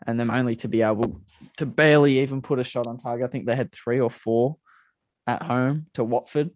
[0.06, 1.20] and them only to be able
[1.58, 3.26] to barely even put a shot on target.
[3.26, 4.56] I think they had three or four
[5.26, 6.50] at home to Watford.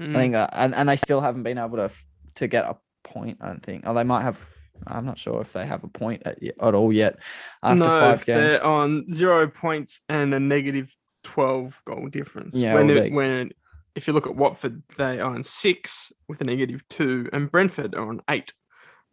[0.00, 0.10] Mm.
[0.10, 2.04] I think, uh, and, and they still haven't been able to f-
[2.38, 3.38] to get a point.
[3.40, 3.84] I don't think.
[3.86, 4.44] Oh, they might have.
[4.86, 7.18] I'm not sure if they have a point at, at all yet
[7.64, 8.40] after no, five games.
[8.40, 12.54] they're on zero points and a negative twelve goal difference.
[12.54, 13.50] Yeah, when well, it- they- when
[13.94, 17.96] if you look at Watford, they are on six with a negative two, and Brentford
[17.96, 18.52] are on eight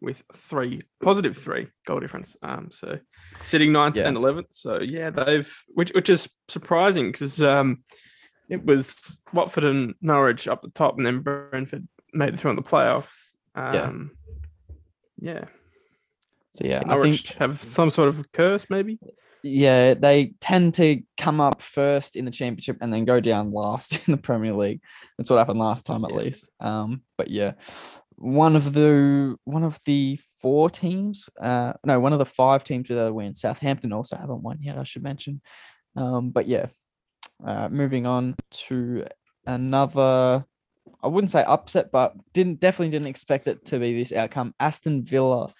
[0.00, 2.36] with three positive three goal difference.
[2.42, 3.00] Um, so
[3.44, 4.06] sitting ninth Yeah.
[4.06, 4.48] and eleventh.
[4.52, 7.82] So yeah, they've which which is surprising because um,
[8.48, 12.56] it was Watford and Norwich up the top, and then Brentford made it through in
[12.56, 13.06] the playoffs.
[13.54, 14.10] Um,
[15.18, 15.44] yeah.
[16.50, 18.98] So yeah, I think have some sort of curse, maybe.
[19.42, 24.08] yeah, they tend to come up first in the championship and then go down last
[24.08, 24.80] in the Premier League.
[25.18, 26.16] That's what happened last time at Yeah.
[26.16, 26.50] least.
[26.60, 27.52] Um, but yeah,
[28.16, 32.88] one of the one of the four teams, uh, no, one of the five teams
[32.88, 33.34] with a win.
[33.34, 34.78] Southampton also haven't won yet.
[34.78, 35.42] I should mention.
[35.96, 36.66] Um, but yeah,
[37.46, 38.34] uh, moving on
[38.68, 39.04] to
[39.46, 40.46] another.
[41.02, 44.54] I wouldn't say upset, but didn't definitely didn't expect it to be this outcome.
[44.60, 45.52] Aston Villa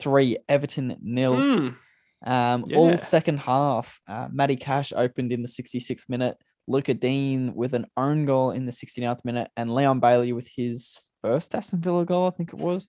[0.00, 1.36] three, Everton nil.
[1.36, 1.76] Mm.
[2.24, 2.76] Um, Yeah.
[2.76, 7.86] all second half, uh, Matty Cash opened in the 66th minute, Lucas Digne with an
[7.96, 12.26] own goal in the 69th minute, and Leon Bailey with his first Aston Villa goal,
[12.26, 12.88] I think it was,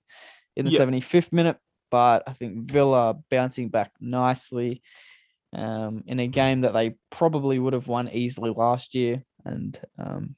[0.56, 0.80] in the Yep.
[0.82, 1.58] 75th minute.
[1.90, 4.82] But I think Villa bouncing back nicely
[5.54, 9.24] um, in a game that they probably would have won easily last year.
[9.44, 10.36] And um,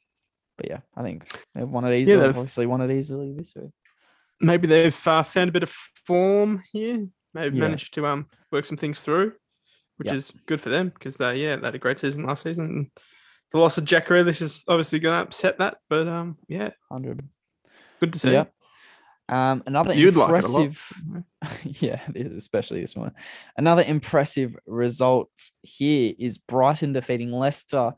[0.57, 2.17] but yeah, I think they've won it easily.
[2.17, 3.71] they've- obviously won it easily this week.
[4.41, 5.69] maybe they've uh, found a bit of
[6.05, 7.07] form here.
[7.33, 7.59] They've Yeah.
[7.61, 9.33] managed to um work some things through,
[9.97, 10.15] which Yeah.
[10.15, 12.65] is good for them because they yeah they had a great season last season.
[12.65, 12.91] And
[13.51, 17.27] the loss of Jack Grealish is obviously going to upset that, but um yeah, Hundred.
[17.99, 18.31] good to see.
[18.33, 18.45] Yeah.
[19.29, 20.61] Um, another You'd like it a lot.
[20.65, 21.23] impressive,
[21.81, 22.01] yeah,
[22.35, 23.13] especially this one.
[23.57, 25.29] Another impressive result
[25.61, 27.93] here is Brighton defeating Leicester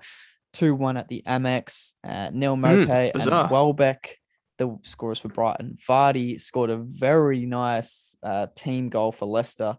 [0.56, 1.94] two one at the Amex.
[2.08, 3.54] Uh, Neal Maupay and Hmm.
[3.54, 4.18] Welbeck,
[4.58, 5.78] the scorers for Brighton.
[5.88, 9.78] Vardy scored a very nice uh, team goal for Leicester.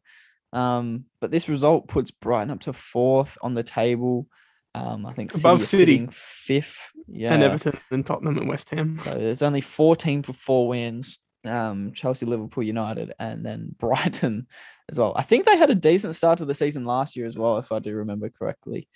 [0.52, 4.26] Um, but this result puts Brighton up to fourth on the table.
[4.74, 6.92] Um, I think Above City, fifth.
[7.08, 8.98] Yeah, And Everton and Tottenham and West Ham.
[9.04, 11.18] so there's only four teams with four wins.
[11.44, 14.46] Um, Chelsea, Liverpool, United, and then Brighton
[14.90, 15.12] as well.
[15.16, 17.70] I think they had a decent start to the season last year as well, if
[17.72, 18.88] I do remember correctly.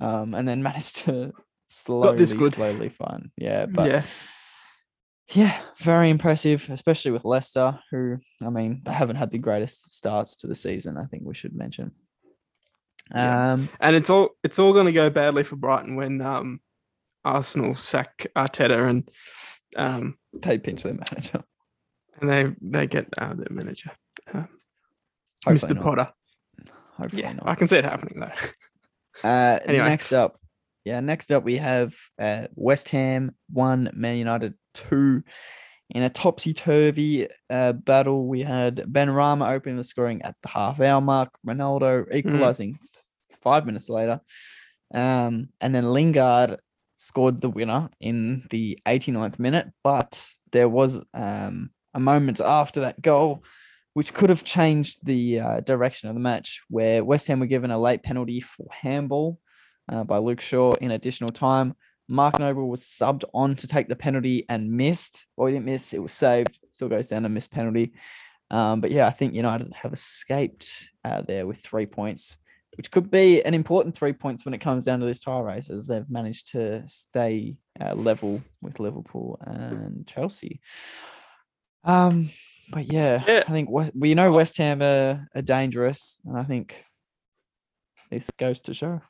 [0.00, 1.32] Um, and then managed to
[1.68, 3.30] slowly, slowly find.
[3.36, 4.02] Yeah, but yeah,
[5.32, 10.36] yeah, very impressive, especially with Leicester, who I mean, they haven't had the greatest starts
[10.36, 10.96] to the season.
[10.96, 11.92] I think we should mention.
[13.14, 13.52] Yeah.
[13.52, 16.60] Um, and it's all it's all going to go badly for Brighton when um
[17.24, 19.08] Arsenal sack Arteta and
[19.76, 21.42] um they pinch their manager.
[22.20, 23.90] and they they get uh, their manager,
[24.34, 24.44] uh,
[25.46, 25.74] Mr.
[25.74, 25.84] not.
[25.84, 26.08] Potter.
[26.96, 27.46] Hopefully Yeah, not.
[27.46, 28.30] I can see it happening though.
[29.24, 29.88] Uh, Anyway.
[29.88, 30.38] Next up,
[30.84, 35.22] yeah, next up we have uh, West Ham one, Man United two.
[35.90, 40.80] In a topsy turvy uh, battle, we had Benrahma opening the scoring at the half
[40.80, 42.78] hour mark, Ronaldo equalizing
[43.40, 44.20] five minutes later.
[44.92, 46.58] Um, and then Lingard
[46.96, 53.00] scored the winner in the 89th minute, but there was um, a moment after that
[53.00, 53.44] goal
[53.96, 57.70] which could have changed the uh, direction of the match, where West Ham were given
[57.70, 59.40] a late penalty for handball
[59.90, 61.74] uh, by Luke Shaw in additional time.
[62.06, 65.24] Mark Noble was subbed on to take the penalty and missed.
[65.34, 66.58] Well, he didn't miss, it was saved.
[66.72, 67.94] Still goes down to missed penalty.
[68.50, 72.36] Um, but yeah, I think United have escaped uh, there with three points,
[72.76, 75.70] which could be an important three points when it comes down to this tie race,
[75.70, 80.60] as they've managed to stay uh, level with Liverpool and Chelsea.
[81.82, 82.28] Um,
[82.70, 83.44] but yeah, Yeah.
[83.46, 86.84] I think West, we know West Ham are, are dangerous, and I think
[88.10, 89.00] this goes to show.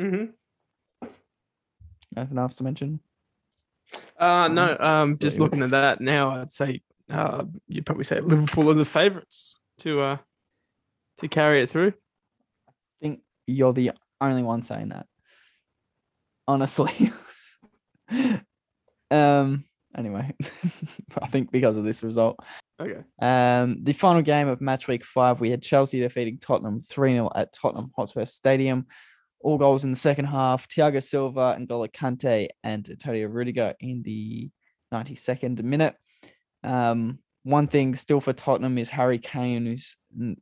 [0.00, 1.08] Mm-hmm.
[2.16, 3.00] Nothing else to mention.
[4.18, 8.70] Uh, no, um, just looking at that now, I'd say uh, you'd probably say Liverpool
[8.70, 10.16] are the favourites to uh
[11.18, 11.92] to carry it through.
[12.68, 15.06] I think you're the only one saying that.
[16.48, 17.12] Honestly.
[19.10, 19.64] um.
[19.96, 20.32] Anyway,
[21.22, 22.38] I think because of this result.
[22.80, 23.00] Okay.
[23.20, 27.30] Um, the final game of match week five, we had Chelsea defeating Tottenham 3 0
[27.34, 28.86] at Tottenham Hotspur Stadium.
[29.40, 30.68] All goals in the second half.
[30.68, 34.50] Thiago Silva, N'Golo Kante, and Antonio Rudiger in the
[34.92, 35.94] 92nd minute.
[36.62, 39.96] Um, one thing still for Tottenham is Harry Kane, who's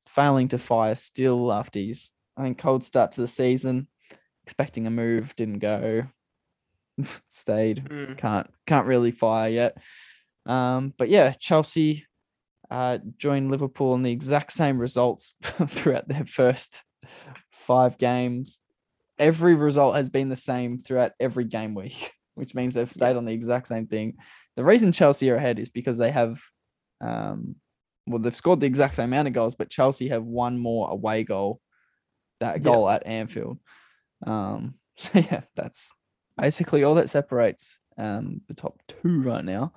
[0.06, 3.88] failing to fire still after his, I think, cold start to the season.
[4.44, 6.04] Expecting a move, didn't go.
[7.28, 8.18] Stayed Mm.
[8.18, 9.76] can't can't really fire yet.
[10.46, 12.06] Um, but yeah, Chelsea
[12.70, 16.84] uh, joined Liverpool in the exact same results throughout their first
[17.50, 18.60] five games.
[19.18, 23.24] Every result has been the same throughout every game week, which means they've stayed on
[23.24, 24.16] the exact same thing.
[24.56, 26.40] The reason Chelsea are ahead is because they have,
[27.00, 27.56] um,
[28.06, 31.24] well, they've scored the exact same amount of goals, but Chelsea have one more away
[31.24, 31.60] goal,
[32.40, 32.62] that Yeah.
[32.64, 33.58] goal at Anfield.
[34.26, 35.92] Um, so yeah, that's
[36.42, 39.72] basically all that separates um, the top two right now.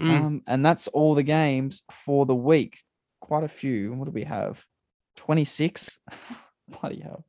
[0.00, 0.10] Mm.
[0.10, 2.82] Um, and that's all the games for the week.
[3.20, 3.92] Quite a few.
[3.92, 4.64] What do we have?
[5.16, 5.98] 26?
[6.68, 7.26] Bloody hell.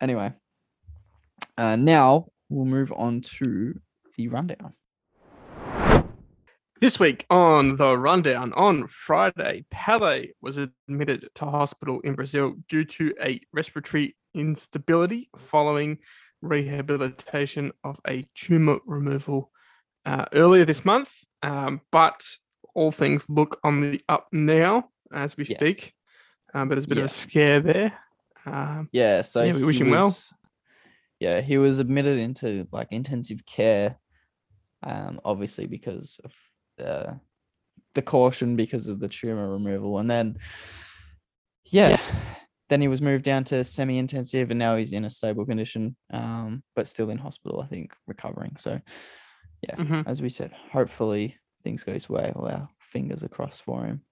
[0.00, 0.32] Anyway,
[1.58, 3.80] uh, now we'll move on to
[4.16, 4.74] the rundown.
[6.80, 12.84] This week on the rundown on Friday, Pele was admitted to hospital in Brazil due
[12.84, 15.98] to a respiratory instability following
[16.42, 19.50] rehabilitation of a tumor removal
[20.06, 21.12] uh, earlier this month.
[21.42, 22.24] Um, but
[22.74, 25.58] all things look on the up now as we Yes.
[25.58, 25.94] speak.
[26.54, 27.92] Um, but there's a bit of a scare there.
[28.46, 30.06] Um, Yeah, so Yeah, we wish him well.
[30.06, 30.32] was-
[31.20, 33.96] Yeah, he was admitted into like intensive care,
[34.82, 36.32] um, obviously because of
[36.78, 37.20] the
[37.94, 40.36] the caution because of the tumor removal, and then
[41.64, 42.00] yeah,
[42.70, 46.62] then he was moved down to semi-intensive, and now he's in a stable condition, um,
[46.76, 48.56] but still in hospital, I think, recovering.
[48.58, 48.80] So
[49.62, 50.04] yeah, mhm.
[50.06, 52.32] as we said, hopefully things go his way.
[52.34, 54.02] Well, our fingers are crossed for him.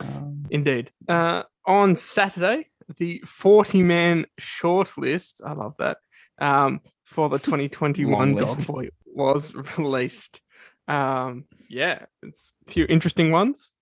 [0.00, 0.90] Um, Indeed.
[1.08, 5.98] Uh, on Saturday, the 40 man shortlist, I love that,
[6.40, 10.40] um, for the 2021 Long Boy was released.
[10.88, 13.72] Um, yeah, it's a few interesting ones.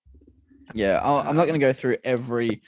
[0.75, 2.61] Yeah, I'll, I'm not going to go through every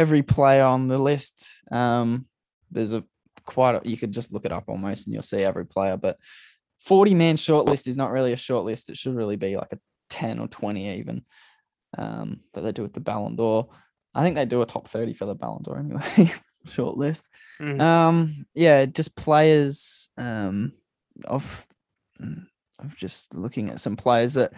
[0.00, 1.50] every player on the list.
[1.70, 2.26] Um,
[2.70, 3.04] there's a
[3.44, 5.98] quite a, you could just look it up almost and you'll see every player.
[5.98, 6.16] But
[6.80, 8.88] 40 man shortlist is not really a shortlist.
[8.88, 11.24] It should really be like a 10 or 20 even.
[11.98, 13.68] Um, that they do with the Ballon d'Or.
[14.14, 16.32] I think they do a top 30 for the Ballon d'Or anyway.
[16.66, 17.24] shortlist.
[17.60, 17.80] Mm.
[17.80, 20.72] Um, yeah, just players um
[21.24, 21.66] of
[22.20, 22.46] mm,
[22.78, 24.52] of just looking at some players that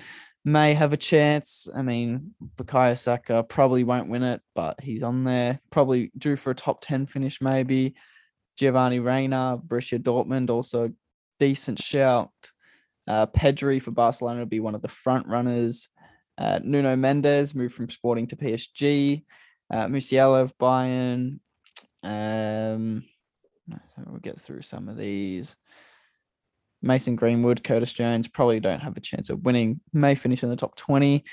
[0.44, 1.68] may have a chance.
[1.74, 5.60] I mean, Bukayo Saka probably won't win it, but he's on there.
[5.70, 7.94] Probably due for a top 10 finish, maybe.
[8.56, 10.92] Giovanni Reyna, Borussia Dortmund, also
[11.38, 12.30] decent shout.
[13.08, 15.88] Uh, Pedri for Barcelona will be one of the front runners.
[16.38, 19.24] Uh, Nuno Mendes moved from Sporting to PSG.
[19.72, 21.38] Uh, Musiala of Bayern.
[22.02, 23.04] Um,
[24.06, 25.56] we'll get through some of these.
[26.82, 29.80] Mason Greenwood, Curtis Jones probably don't have a chance of winning.
[29.92, 31.24] May finish in the top 20.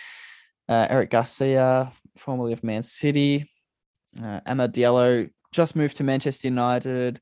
[0.67, 3.49] Uh, Eric Garcia, formerly of Man City.
[4.21, 7.19] Uh, Amad Diallo just moved to Manchester United.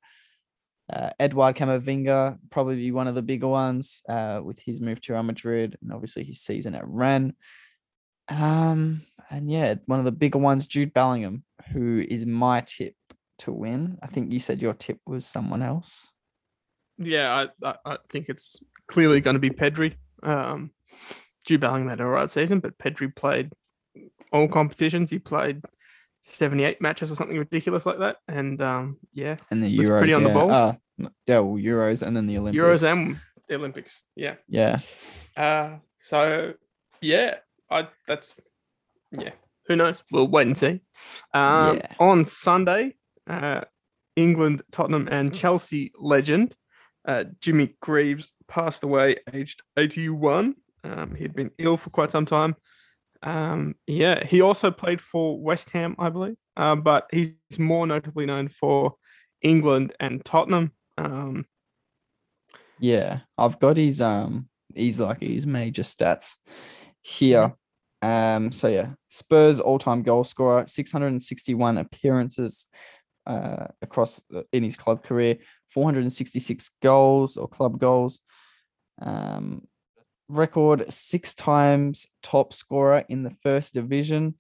[0.92, 5.14] Uh, Eduardo Camavinga, probably be one of the bigger ones uh, with his move to
[5.14, 7.34] Real Madrid and obviously his season at Rennes.
[8.30, 12.96] Um, and yeah, one of the bigger ones, Jude Bellingham, who is my tip
[13.40, 13.98] to win.
[14.02, 16.10] I think you said your tip was someone else.
[16.98, 19.96] Yeah, I, I, I think it's clearly going to be Pedri.
[20.24, 20.72] Um,
[21.46, 23.52] Jude Bellingham had a right season, but Pedri played
[24.32, 25.10] all competitions.
[25.12, 25.62] He played
[26.24, 28.18] 78 matches or something ridiculous like that.
[28.28, 30.00] And um, yeah, And the Was Euros.
[30.00, 30.34] pretty on the yeah.
[30.36, 30.52] ball.
[30.52, 30.76] Ah,
[31.28, 32.62] yeah, well, Euros and then the Olympics.
[32.62, 34.04] Euros and the Olympics.
[34.16, 34.36] Yeah.
[34.48, 34.78] yeah.
[35.36, 36.54] Uh, so
[37.02, 37.36] yeah,
[37.70, 38.40] I that's
[39.12, 39.32] yeah.
[39.68, 40.02] Who knows?
[40.12, 40.82] We'll wait and see.
[41.34, 41.94] Um, Yeah.
[42.00, 42.96] On Sunday,
[43.28, 43.62] uh,
[44.16, 46.56] England, Tottenham, and Chelsea legend
[47.08, 50.56] uh, Jimmy Greaves passed away, aged 81.
[50.84, 52.56] Um, he had been ill for quite some time.
[53.24, 58.26] Um, yeah, he also played for West Ham, I believe, uh, but he's more notably
[58.26, 58.96] known for
[59.42, 60.72] England and Tottenham.
[60.98, 61.46] Um,
[62.80, 66.36] Yeah, I've got his um he's like his major stats
[67.02, 67.56] here.
[68.02, 72.68] Um so yeah, Spurs all-time goal scorer, 661 appearances
[73.28, 74.22] uh across
[74.52, 75.38] in his club career,
[75.70, 78.22] 466 goals or club goals.
[79.00, 79.68] Um
[80.30, 84.36] record six times top scorer in the first division.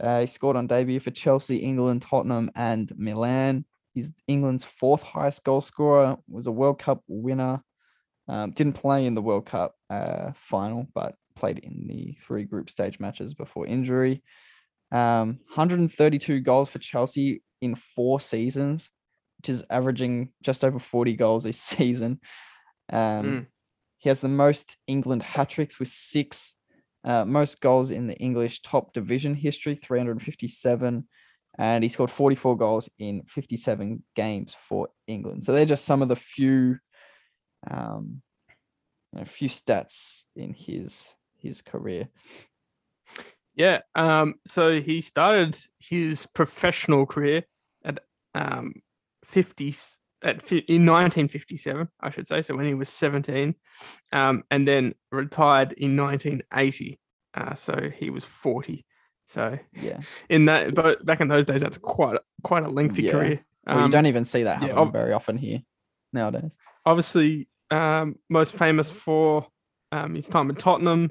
[0.00, 3.64] Uh, he scored on debut for Chelsea, England, Tottenham, and Milan.
[3.94, 6.16] He's England's fourth highest goal scorer.
[6.28, 7.62] Was a World Cup winner.
[8.26, 12.70] Um, didn't play in the World Cup uh, final, but played in the three group
[12.70, 14.22] stage matches before injury.
[14.90, 18.90] Um, 132 goals for Chelsea in four seasons,
[19.38, 22.20] which is averaging just over 40 goals a season.
[22.92, 23.46] Um, Mm.
[24.04, 26.56] He has the most England hat tricks with six,
[27.04, 31.08] uh, most goals in the English top division history, 357.
[31.56, 35.44] And he scored 44 goals in 57 games for England.
[35.44, 36.76] So they're just some of the few
[37.70, 38.20] um,
[39.16, 42.08] a few stats in his his career.
[43.54, 43.80] Yeah.
[43.94, 47.44] Um, so he started his professional career
[48.34, 48.74] um,
[49.24, 52.42] 50s at in 1957, I should say.
[52.42, 53.54] So when he was 17,
[54.12, 56.98] um, and then retired in 1980.
[57.34, 58.84] Uh, so he was 40.
[59.26, 63.02] So Yeah, in that, but back in those days, that's quite a, quite a lengthy
[63.02, 63.12] Yeah.
[63.12, 63.44] career.
[63.66, 65.62] well, you Um, don't even see that yeah, happen ob- very often here
[66.12, 66.56] nowadays.
[66.86, 69.46] obviously um, most famous for
[69.92, 71.10] um, his time at Tottenham.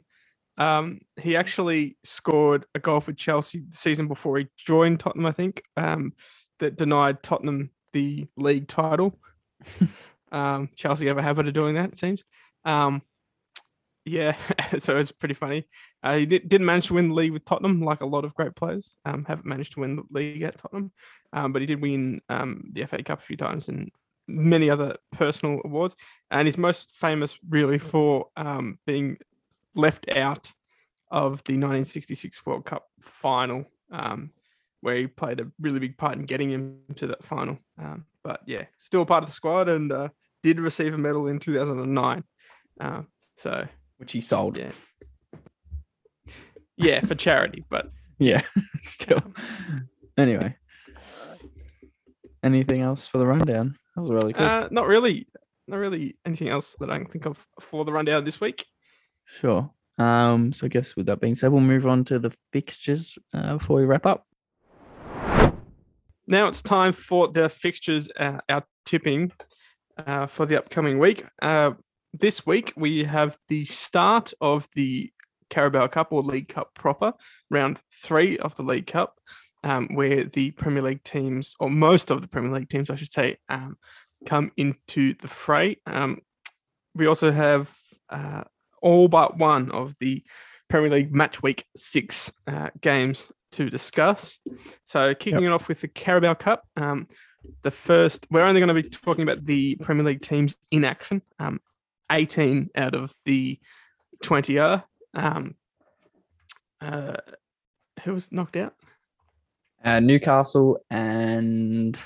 [0.57, 5.31] Um, he actually scored a goal for Chelsea the season before he joined Tottenham, I
[5.31, 6.13] think, um,
[6.63, 9.17] that denied Tottenham the league title.
[10.31, 12.23] um, Chelsea have a habit of doing that, it seems.
[12.65, 13.01] Um,
[14.05, 14.35] yeah,
[14.79, 15.65] so it's pretty funny.
[16.01, 18.33] Uh, he did, didn't manage to win the league with Tottenham, like a lot of
[18.33, 20.91] great players um, haven't managed to win the league at Tottenham.
[21.31, 23.91] Um, but he did win um, the FA Cup a few times and
[24.27, 25.95] many other personal awards.
[26.31, 29.17] And he's most famous really for um, being
[29.75, 30.51] left out
[31.11, 34.31] of the 1966 World Cup final, um,
[34.83, 37.57] where he played a really big part in getting him to that final.
[37.81, 40.09] Um, but yeah, still part of the squad and uh,
[40.43, 42.23] did receive a medal in 2009.
[42.81, 43.01] Uh,
[43.37, 43.65] so
[43.97, 44.57] Which he sold.
[44.57, 44.71] yeah,
[46.77, 47.63] yeah, for charity.
[47.69, 48.41] But Yeah,
[48.81, 49.21] still.
[50.17, 50.55] Anyway,
[52.43, 53.75] anything else for the rundown?
[53.95, 54.41] That was really good.
[54.43, 55.27] uh, not really,
[55.67, 58.65] not really anything else that I can think of for the rundown this week.
[59.25, 59.71] sure.
[59.97, 60.51] Um.
[60.53, 63.77] So I guess with that being said, we'll move on to the fixtures uh, before
[63.77, 64.25] we wrap up.
[66.27, 69.31] Now it's time for the fixtures, uh, our tipping
[69.97, 71.25] uh, for the upcoming week.
[71.41, 71.71] Uh,
[72.13, 75.11] this week we have the start of the
[75.49, 77.13] Carabao Cup or League Cup proper,
[77.49, 79.19] round three of the League Cup,
[79.65, 83.11] um, where the Premier League teams, or most of the Premier League teams, I should
[83.11, 83.75] say, um,
[84.25, 85.77] come into the fray.
[85.85, 86.21] Um,
[86.95, 87.69] we also have
[88.09, 88.43] uh,
[88.81, 90.23] all but one of the
[90.69, 94.39] Premier League match week six uh, games to discuss.
[94.85, 96.67] So kicking it off with the Carabao Cup.
[96.75, 97.07] Um,
[97.61, 101.21] the first, we're only going to be talking about the Premier League teams in action.
[101.39, 101.59] Um,
[102.11, 103.59] 18 out of the
[104.23, 104.83] 20 are.
[105.13, 105.55] Um,
[106.81, 107.17] uh,
[108.03, 108.73] who was knocked out?
[109.83, 112.01] Uh, Newcastle and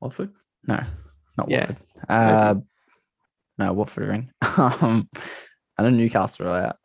[0.00, 0.32] Watford.
[0.66, 0.82] No,
[1.36, 1.76] not Yeah, Watford.
[2.08, 2.54] Uh,
[3.58, 4.30] no, Watford are in.
[4.56, 5.08] um,
[5.78, 6.76] I know Newcastle are out.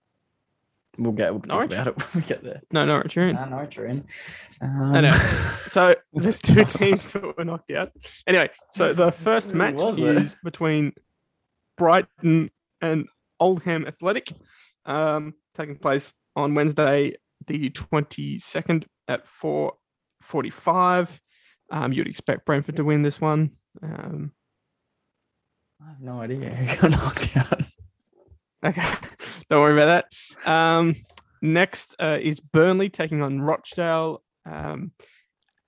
[0.98, 1.72] We'll get we'll talk Norwich?
[1.72, 2.62] about it when we get there.
[2.72, 3.36] No, Norwich are in.
[3.36, 4.06] No, Norwich are in.
[4.62, 5.18] I Um, know.
[5.68, 7.92] So there's two teams that were knocked out.
[8.28, 10.18] Anyway, so the first match was it?
[10.18, 10.94] is between
[11.78, 13.08] Brighton and
[13.40, 14.34] Oldham Athletic,
[14.86, 17.16] um, taking place on Wednesday,
[17.48, 21.20] the 22nd at 4:45.
[21.72, 23.52] Um, you'd expect Brentford to win this one.
[23.82, 24.34] Um,
[25.84, 27.62] I have no idea who got knocked out.
[28.64, 28.86] Okay,
[29.52, 30.08] don't worry about
[30.46, 30.52] that.
[30.52, 30.96] Um,
[31.42, 34.24] next uh, is Burnley taking on Rochdale.
[34.46, 34.92] Um,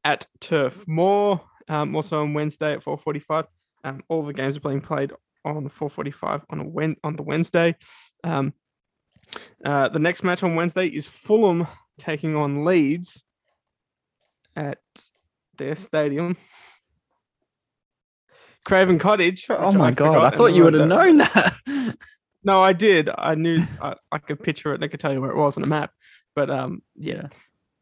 [0.03, 1.41] at Turf Moor.
[1.69, 3.45] Um, also on Wednesday at 4:45.
[3.83, 5.11] Um, all the games are being played
[5.45, 7.75] on 4:45 on a Wen- on the Wednesday.
[8.23, 8.53] Um,
[9.63, 11.67] uh, the next match on Wednesday is Fulham
[11.97, 13.23] taking on Leeds
[14.55, 14.79] at
[15.57, 16.37] their stadium.
[18.65, 19.47] Craven Cottage.
[19.49, 20.33] Oh my I'd god!
[20.33, 21.53] I thought you would have known that.
[22.43, 23.09] No, I did.
[23.17, 25.57] I knew I, I could picture it and I could tell you where it was
[25.57, 25.91] on a map.
[26.35, 27.27] But um, yeah,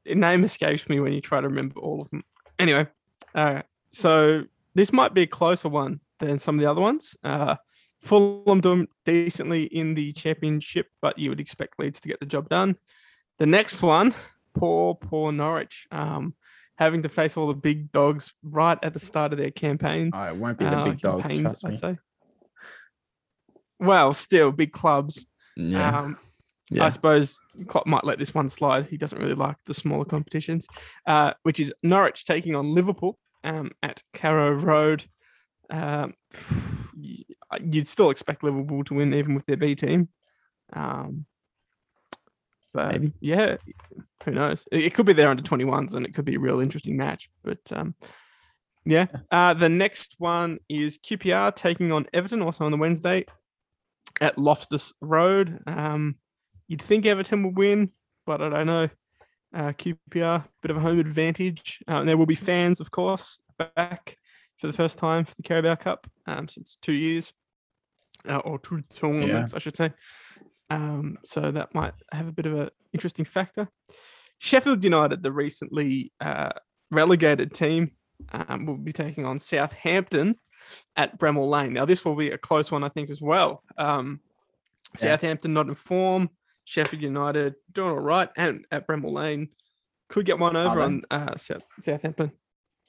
[0.05, 2.23] the name escapes me when you try to remember all of them.
[2.59, 2.87] Anyway,
[3.33, 4.43] uh, so
[4.75, 7.15] this might be a closer one than some of the other ones.
[7.23, 7.55] Uh,
[8.01, 12.49] Fulham doing decently in the championship, but you would expect Leeds to get the job
[12.49, 12.75] done.
[13.37, 14.13] The next one,
[14.53, 16.35] poor, poor Norwich, um,
[16.77, 20.11] having to face all the big dogs right at the start of their campaign.
[20.13, 21.33] Oh, it won't be the Uh, big dogs.
[21.33, 21.71] Trust me.
[21.71, 21.97] I'd say.
[23.81, 25.25] Well, still big clubs.
[25.57, 26.17] Yeah, Um,
[26.69, 26.85] yeah.
[26.85, 28.85] I suppose Klopp might let this one slide.
[28.85, 30.67] He doesn't really like the smaller competitions,
[31.07, 35.03] uh, which is Norwich taking on Liverpool um, at Carrow Road.
[35.69, 36.13] Um,
[37.59, 40.09] you'd still expect Liverpool to win, even with their B team.
[40.71, 41.25] Um,
[42.73, 43.13] but Maybe.
[43.19, 43.57] yeah,
[44.23, 44.63] who knows?
[44.71, 47.29] It, could be their under 21s and it could be a real interesting match.
[47.43, 47.95] But um,
[48.85, 53.25] yeah, uh, the next one is QPR taking on Everton, also on the Wednesday
[54.19, 55.59] at Loftus Road.
[55.67, 56.15] Um,
[56.67, 57.91] you'd think Everton would win,
[58.25, 58.89] but I don't know.
[59.53, 61.83] Uh, QPR, bit of a home advantage.
[61.87, 63.39] Uh, and there will be fans, of course,
[63.75, 64.17] back
[64.57, 67.33] for the first time for the Carabao Cup um, since two years,
[68.29, 69.91] uh, or two tournaments, I should say.
[70.69, 73.67] Um, so that might have a bit of an interesting factor.
[74.39, 76.51] Sheffield United, the recently uh,
[76.91, 77.91] relegated team,
[78.31, 80.35] um, will be taking on Southampton
[80.95, 81.73] at Bramall Lane.
[81.73, 83.63] Now, this will be a close one, I think, as well.
[83.77, 84.19] Um,
[84.95, 85.01] Yeah.
[85.15, 86.29] Southampton not in form.
[86.65, 89.49] Sheffield United doing all right, and at Bramall Lane
[90.09, 92.31] could get one over on uh, South, Southampton.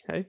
[0.08, 0.26] Okay,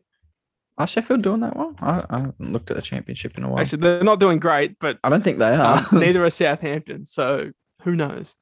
[0.78, 1.76] Are Sheffield doing that well?
[1.82, 3.60] I, I haven't looked at the championship in a while.
[3.60, 5.78] actually, they're not doing great, but I don't think they are.
[5.80, 7.06] um, neither are Southampton.
[7.06, 8.34] So who knows?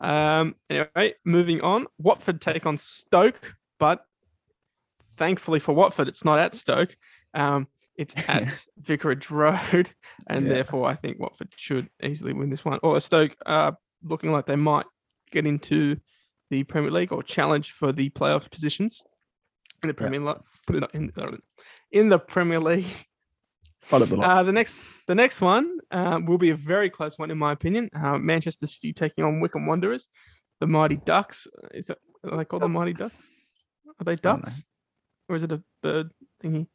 [0.00, 1.86] Um, anyway, moving on.
[1.98, 4.04] Watford take on Stoke, but
[5.16, 6.94] thankfully for Watford, it's not at Stoke.
[7.34, 7.66] Um,
[7.96, 9.90] it's at Vicarage Road,
[10.28, 10.54] and Yeah.
[10.54, 12.78] therefore I think Watford should easily win this one.
[12.82, 14.86] Or Stoke are looking like they might
[15.30, 15.96] get into
[16.50, 19.02] the Premier League or challenge for the playoff positions
[19.82, 20.08] in the Yeah.
[20.08, 20.86] Premier League.
[20.92, 21.12] In,
[21.92, 22.86] in the Premier League.
[23.82, 24.30] Follow the line.
[24.30, 27.52] Uh, the next, the next one uh, will be a very close one, in my
[27.52, 27.90] opinion.
[27.94, 30.08] Uh, Manchester City taking on Wycombe Wanderers,
[30.60, 31.46] the Mighty Ducks.
[31.74, 31.98] Is it?
[32.24, 33.28] Are they called the Mighty Ducks?
[34.00, 34.64] Are they ducks,
[35.28, 36.10] or is it a bird
[36.42, 36.66] thingy?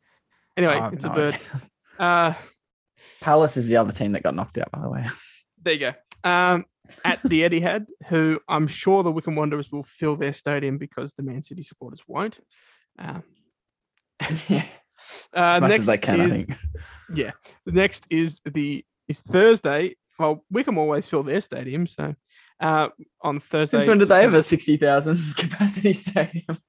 [0.59, 1.37] Anyway, I it's a bird.
[1.99, 2.33] Uh,
[3.19, 5.05] Palace is the other team that got knocked out, by the way.
[5.61, 5.93] there you go.
[6.23, 6.63] Um,
[7.03, 11.23] at the Etihad, who I'm sure the Wycombe Wanderers will fill their stadium because the
[11.23, 12.39] Man City supporters won't.
[12.97, 13.23] Um,
[14.47, 14.63] yeah,
[15.35, 16.53] uh, as much next as they can, I think.
[17.13, 17.31] Yeah.
[17.65, 19.97] The next is the is Thursday.
[20.17, 22.15] Well, Wycombe always fill their stadium, so
[22.61, 22.87] uh,
[23.21, 23.79] on Thursday.
[23.79, 26.59] Since when did they have a sixty thousand capacity stadium?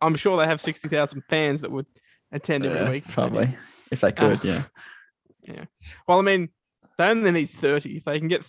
[0.00, 1.86] I'm sure they have sixty thousand fans that would
[2.36, 3.04] attend every Yeah, week.
[3.06, 3.12] maybe.
[3.14, 3.56] probably,
[3.90, 4.42] if they could.
[4.44, 4.64] yeah,
[5.42, 5.64] Yeah.
[6.06, 6.48] Well, I mean,
[6.98, 7.96] they only need thirty.
[7.96, 8.46] If they can get,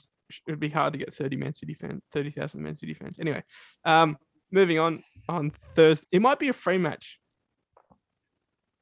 [0.47, 3.19] it'd be hard to get thirty Man City fans, thirty thousand Man City fans.
[3.19, 3.43] Anyway,
[3.85, 4.17] um,
[4.51, 7.19] moving on on Thursday, it might be a free match.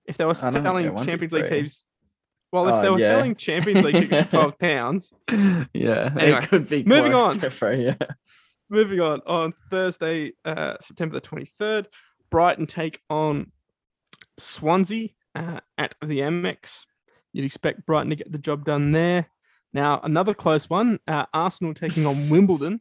[0.06, 1.84] If they were I don't think it selling Champions League teams,
[2.52, 3.08] well, if Oh, they were yeah.
[3.08, 5.12] selling Champions League tickets for twelve pounds,
[5.74, 6.14] yeah.
[6.20, 7.40] Anyway, it could be moving on.
[7.40, 7.96] free, yeah.
[8.70, 11.86] Moving on, on Thursday, uh, September the 23rd,
[12.32, 13.52] Brighton take on
[14.38, 16.86] Swansea uh, at the Amex.
[17.34, 19.28] You'd expect Brighton to get the job done there.
[19.74, 22.80] Now, another close one uh, Arsenal taking on Wimbledon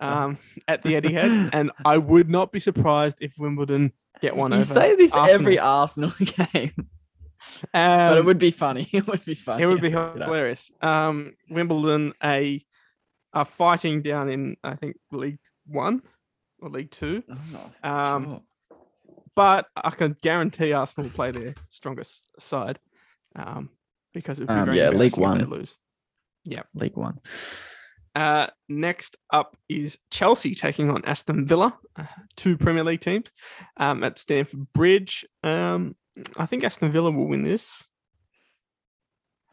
[0.00, 1.50] um, at the Etihad.
[1.52, 3.92] And I would not be surprised if Wimbledon
[4.22, 4.64] get one You over.
[4.64, 5.40] say this Arsenal.
[5.40, 6.88] every Arsenal game,
[7.72, 8.88] but Um, it would be funny.
[8.92, 9.62] It would be funny.
[9.62, 10.24] it would be if they did that.
[10.26, 10.70] hilarious.
[10.80, 12.64] Um, Wimbledon a
[13.32, 16.02] are fighting down in I think League One
[16.60, 17.22] or League Two.
[17.82, 18.42] Um, sure.
[19.36, 22.78] But I can guarantee Arsenal will play their strongest side
[23.36, 23.70] um,
[24.12, 25.58] because it would be Um, very yeah, League embarrassing if they One.
[25.58, 25.78] lose.
[26.44, 27.18] Yeah, League One.
[28.16, 32.04] Uh, next up is Chelsea taking on Aston Villa, uh,
[32.36, 33.30] two Premier League teams
[33.76, 35.24] um, at Stamford Bridge.
[35.44, 35.94] Um,
[36.36, 37.86] I think Aston Villa will win this.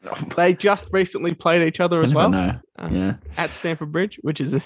[0.36, 2.60] They just recently played each other You as well know.
[2.80, 4.62] uh, Yeah, at Stamford Bridge, which is a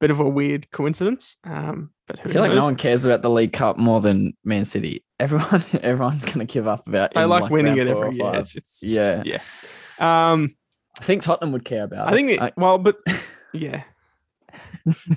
[0.00, 1.36] bit of a weird coincidence.
[1.44, 4.36] Um, but who I feel like no one cares about the League Cup more than
[4.44, 5.02] Man City.
[5.20, 7.14] Everyone, everyone's gonna give up about.
[7.14, 8.34] they in, like, winning it every year.
[8.36, 9.22] It's, it's Yeah.
[9.22, 9.26] just-
[9.98, 10.32] yeah.
[10.32, 10.54] Um,
[11.00, 12.08] I think Tottenham would care about.
[12.08, 12.14] I it.
[12.14, 12.96] think it, well, but
[13.52, 13.84] yeah,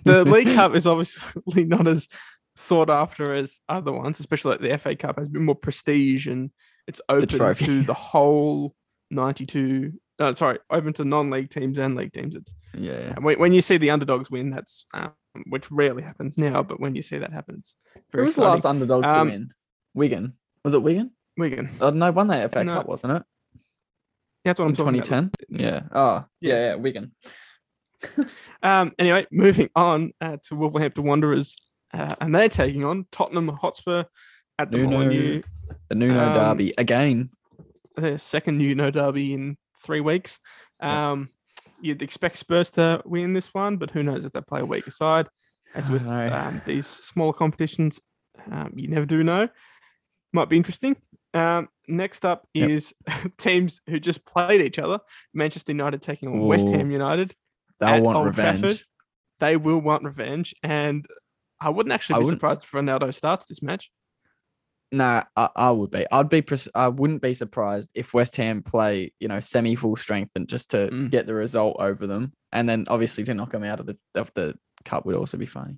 [0.05, 2.07] the League Cup is obviously not as
[2.55, 6.28] sought after as other ones, especially like the FA Cup has a bit more prestige
[6.28, 6.51] and
[6.88, 7.65] it's open trophy.
[7.65, 8.74] to the whole
[9.12, 9.93] 92.
[10.20, 12.36] Uh, sorry, open to non-league teams and league teams.
[12.36, 13.14] It's Yeah.
[13.16, 15.12] and when, when you see the underdogs win, that's um,
[15.49, 17.76] which rarely happens now, but when you see that happens,
[18.14, 19.49] Who was the last underdog to Um, win?
[19.93, 20.34] Wigan.
[20.64, 21.12] Was it Wigan?
[21.38, 21.70] Wigan.
[21.80, 22.74] Oh, no, won that FA No.
[22.78, 23.24] Cup, wasn't it?
[24.43, 25.05] That's what I'm In talking about.
[25.05, 25.66] 2010?
[25.66, 25.82] Yeah.
[25.91, 26.76] Oh, yeah, Yeah.
[26.76, 27.12] Wigan.
[28.64, 31.58] Um, anyway, moving on uh, to Wolverhampton Wanderers,
[31.93, 34.05] uh, and they're taking on Tottenham Hotspur
[34.58, 35.41] at the Nuno.
[35.89, 37.30] The Nuno Um, derby again.
[37.98, 40.39] Their second Nuno derby in three weeks.
[40.80, 41.30] Um,
[41.82, 44.91] you'd expect Spurs to win this one, but who knows if they play a weaker
[44.91, 45.28] side.
[45.76, 48.00] As with um, these smaller competitions,
[48.52, 49.50] um, you never do know.
[50.32, 50.95] Might be interesting.
[51.34, 52.70] Um, next up Yep.
[52.70, 52.93] is
[53.38, 55.00] teams who just played each other.
[55.34, 57.36] Manchester United taking on West Ham United.
[57.80, 58.62] They'll at want Old revenge.
[58.62, 58.82] Trafford.
[59.39, 61.06] They will want revenge, and
[61.60, 63.91] I wouldn't actually I be wouldn't- surprised if Ronaldo starts this match.
[64.91, 66.05] Nah, I, I would be.
[66.11, 66.43] I'd be.
[66.73, 70.71] I wouldn't be surprised if West Ham play, you know, semi full strength and just
[70.71, 71.09] to Mm.
[71.09, 74.33] get the result over them, and then obviously to knock them out of the of
[74.33, 75.77] the cup would also be funny.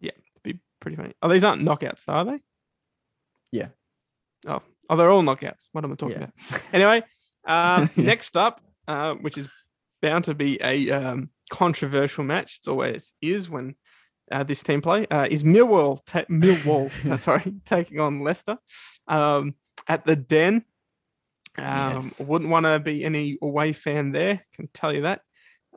[0.00, 0.10] Yeah,
[0.42, 1.12] be pretty funny.
[1.22, 2.40] Oh, these aren't knockouts, are they?
[3.52, 3.68] Yeah.
[4.48, 5.68] Oh, oh, they're all knockouts.
[5.72, 6.28] What am I talking Yeah.
[6.50, 6.60] about?
[6.72, 7.02] Anyway,
[7.46, 8.04] um, Yeah.
[8.04, 9.48] next up, uh, which is
[10.02, 12.56] bound to be a um, controversial match.
[12.58, 13.76] It's always is when
[14.32, 16.00] uh, this team play uh, is Millwall.
[16.06, 18.58] Ta- Millwall, sorry, taking on Leicester
[19.08, 19.54] um,
[19.88, 20.64] at the Den.
[21.58, 22.20] Um, Yes.
[22.20, 24.44] Wouldn't want to be any away fan there.
[24.54, 25.20] Can tell you that.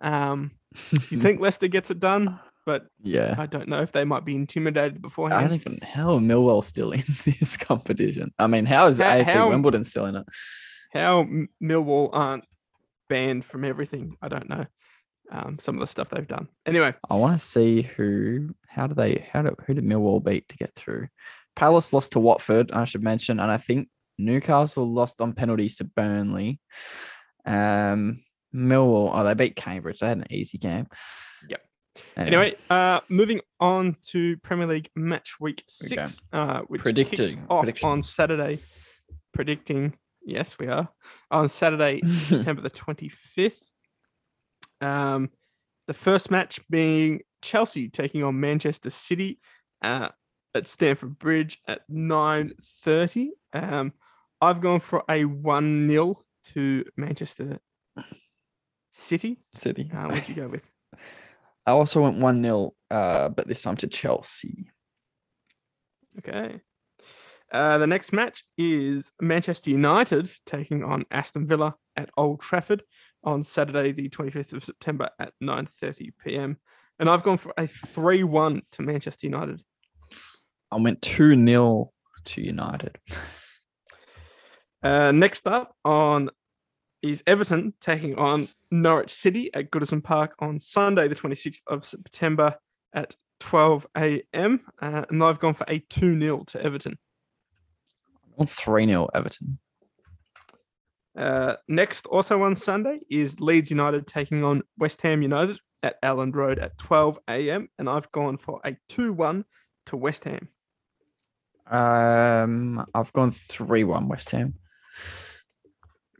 [0.02, 0.52] Um,
[1.10, 3.36] you think Leicester gets it done, but Yeah.
[3.38, 5.40] I don't know if they might be intimidated beforehand.
[5.46, 8.34] I don't even how are Millwall still in this competition.
[8.40, 10.26] I mean, how is How- AFC how- Wimbledon still in it?
[10.94, 11.28] How
[11.62, 12.46] Millwall aren't
[13.10, 14.66] banned from everything, I don't know.
[15.32, 16.48] Um, some of the stuff they've done.
[16.66, 18.56] Anyway, I want to see who.
[18.68, 19.28] How do they?
[19.32, 21.08] How do who did Millwall beat to get through?
[21.56, 22.72] Palace lost to Watford.
[22.72, 26.62] I should mention, and I think Newcastle lost on penalties to Burnley.
[27.46, 28.24] Um,
[28.56, 29.12] Millwall.
[29.14, 30.00] Oh, they beat Cambridge.
[30.00, 30.88] They had an easy game.
[31.50, 31.62] Yep.
[32.16, 37.46] Anyway, anyway, uh, moving on to Premier League match week six, uh, which kicks Predicting.
[37.50, 37.90] off Prediction.
[37.90, 38.60] on Saturday.
[39.34, 40.90] Predicting, yes, we are
[41.32, 43.64] on Saturday, September the 25th.
[44.82, 45.30] Um,
[45.88, 49.40] the first match being Chelsea taking on Manchester City
[49.82, 50.10] uh,
[50.54, 53.30] at Stamford Bridge at 9.30.
[53.54, 53.94] Um,
[54.42, 56.16] I've gone for a 1-0
[56.54, 57.60] to Manchester
[58.92, 59.40] City.
[59.56, 59.92] City.
[59.94, 60.64] Uh, what'd you go with?
[61.66, 64.72] I also went one 0 uh, but this time to Chelsea.
[66.20, 66.62] Okay.
[67.52, 72.84] Uh, the next match is Manchester United taking on Aston Villa at Old Trafford
[73.24, 76.58] on Saturday, the 25th of September at 9:30 p.m.
[77.00, 79.62] And I've gone for a 3-1 to Manchester United.
[80.72, 81.92] I went two 0
[82.26, 82.98] to United.
[84.84, 86.30] Uh, next up on
[87.02, 92.56] is Everton taking on Norwich City at Goodison Park on Sunday, the 26th of September
[92.94, 94.62] at 12 a.m.
[94.82, 96.98] Uh, and I've gone for a 2-0 to Everton.
[98.14, 99.60] I went three 0 Everton.
[101.18, 106.36] Uh, next, also on Sunday, is Leeds United taking on West Ham United at Elland
[106.36, 107.70] Road at 12 a.m.
[107.80, 109.44] And I've gone for a 2 1
[109.88, 110.50] to West Ham.
[111.70, 114.54] Um, I've gone three one West Ham.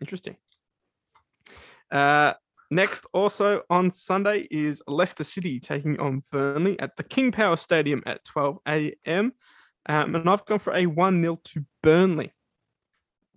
[0.02, 0.36] Interesting.
[1.90, 2.34] Uh,
[2.70, 8.04] next, also on Sunday, is Leicester City taking on Burnley at the King Power Stadium
[8.06, 9.34] at 12 a.m.
[9.88, 12.34] Um, and I've gone for a 1 0 to Burnley.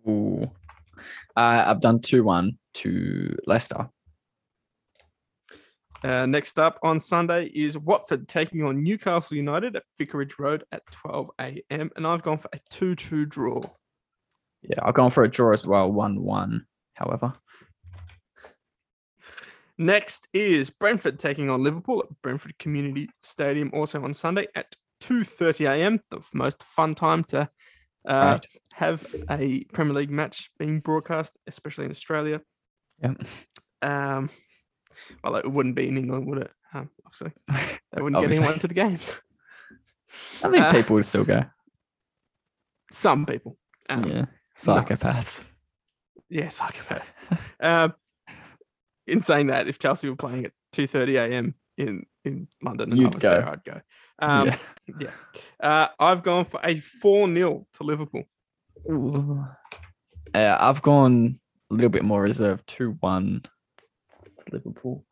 [0.09, 0.51] Ooh.
[1.37, 3.89] Uh, I've done 2 1 to Leicester.
[6.03, 10.83] Uh, next up on Sunday is Watford taking on Newcastle United at Vicarage Road at
[10.91, 11.91] 12 a.m.
[11.95, 13.61] And I've gone for a 2 2 draw.
[14.63, 17.35] Yeah, I've gone for a draw as well, 1 1, however.
[19.77, 25.67] Next is Brentford taking on Liverpool at Brentford Community Stadium, also on Sunday at 2:30
[25.71, 26.01] a.m.
[26.11, 27.49] The most fun time to
[28.09, 28.47] uh, Right.
[28.75, 32.41] have a Premier League match being broadcast, especially in Australia.
[33.03, 33.15] Yeah.
[33.83, 34.31] Um,
[35.25, 36.51] well, it wouldn't be in England, would it?
[36.75, 37.33] Um, obviously,
[37.93, 38.39] they wouldn't Obviously.
[38.39, 39.15] get anyone to the games.
[40.45, 41.45] I think Uh, people would still go.
[42.93, 43.57] Some people.
[43.89, 44.21] Um, yeah.
[44.21, 44.31] nuts.
[44.67, 45.45] Psychopaths.
[46.29, 47.13] Yeah, psychopaths.
[47.61, 47.95] um,
[49.07, 51.55] in saying that, if Chelsea were playing at 2:30 a.m.
[51.81, 53.31] in in London and I You'd was go.
[53.31, 53.81] there, I'd go.
[54.19, 54.59] Um, yeah.
[55.01, 55.11] Yeah.
[55.61, 58.25] Uh, I've gone for a 4 0 to Liverpool.
[60.35, 61.39] Uh, I've gone
[61.71, 63.43] a little bit more reserved, 2 1
[64.53, 65.05] Liverpool.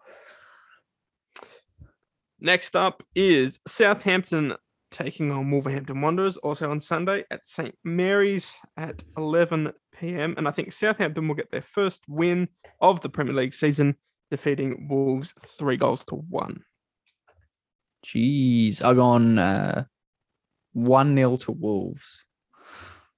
[2.40, 4.54] Next up is Southampton
[4.90, 10.34] taking on Wolverhampton Wanderers also on Sunday at St Mary's at 11 p.m.
[10.36, 12.48] And I think Southampton will get their first win
[12.80, 13.96] of the Premier League season,
[14.30, 16.62] defeating Wolves three goals to one.
[18.06, 19.84] Jeez, I've gone uh,
[20.72, 22.24] 1 0 to Wolves.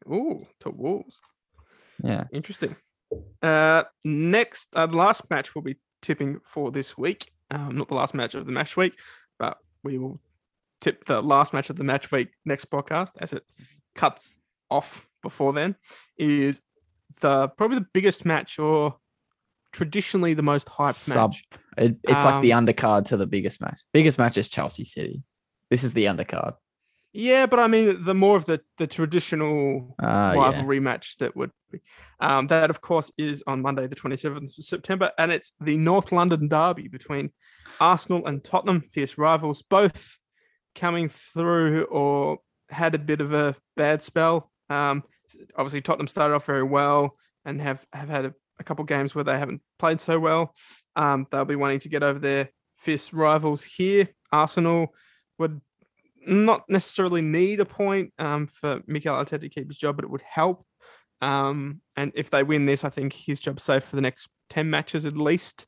[0.06, 1.20] Ooh, to Wolves.
[2.02, 2.24] Yeah.
[2.32, 2.74] Interesting.
[3.42, 7.30] Uh, next, uh, the last match we'll be tipping for this week.
[7.50, 8.94] Um, not the last match of the match week,
[9.38, 10.20] but we will
[10.80, 13.42] tip the last match of the match week next podcast as it
[13.94, 14.38] cuts
[14.70, 15.76] off before then.
[16.16, 16.62] Is
[17.20, 18.96] the probably the biggest match or
[19.72, 21.44] traditionally the most hyped Sub- match.
[21.76, 23.80] It, it's like the Um, undercard to the biggest match.
[23.92, 25.22] Biggest match is Chelsea City.
[25.70, 26.54] This is the undercard.
[27.12, 30.40] Yeah, but I mean the more of the the traditional Uh, yeah.
[30.40, 31.80] rivalry match that would be.
[32.20, 36.12] Um, that, of course, is on Monday, the 27th of September, and it's the North
[36.12, 37.32] London derby between
[37.80, 40.18] Arsenal and Tottenham, fierce rivals, both
[40.74, 44.50] coming through or had a bit of a bad spell.
[44.68, 45.02] Um,
[45.56, 49.24] obviously, Tottenham started off very well and have, have had a, a couple games where
[49.24, 50.54] they haven't played so well.
[50.94, 54.08] Um, they'll be wanting to get over their fierce rivals here.
[54.30, 54.94] Arsenal
[55.38, 55.60] would
[56.26, 60.10] not necessarily need a point um, for Mikel Arteta to keep his job, but it
[60.10, 60.64] would help.
[61.22, 64.68] Um, and if they win this, I think his job's safe for the next 10
[64.70, 65.66] matches at least.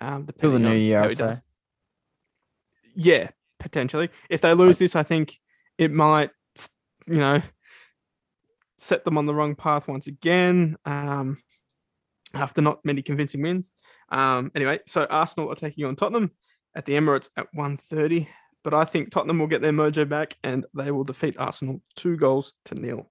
[0.00, 1.34] Um, Till the new year, I'd say.
[2.94, 4.10] Yeah, potentially.
[4.30, 5.36] If they lose this, I think
[5.76, 6.30] it might,
[7.06, 7.42] you know,
[8.76, 10.76] set them on the wrong path once again.
[10.84, 11.38] Um,
[12.38, 13.74] after not many convincing wins.
[14.10, 16.30] Um, anyway, so Arsenal are taking on Tottenham
[16.74, 18.28] at the Emirates at 1.30.
[18.64, 22.16] But I think Tottenham will get their mojo back and they will defeat Arsenal two
[22.16, 23.10] goals to nil.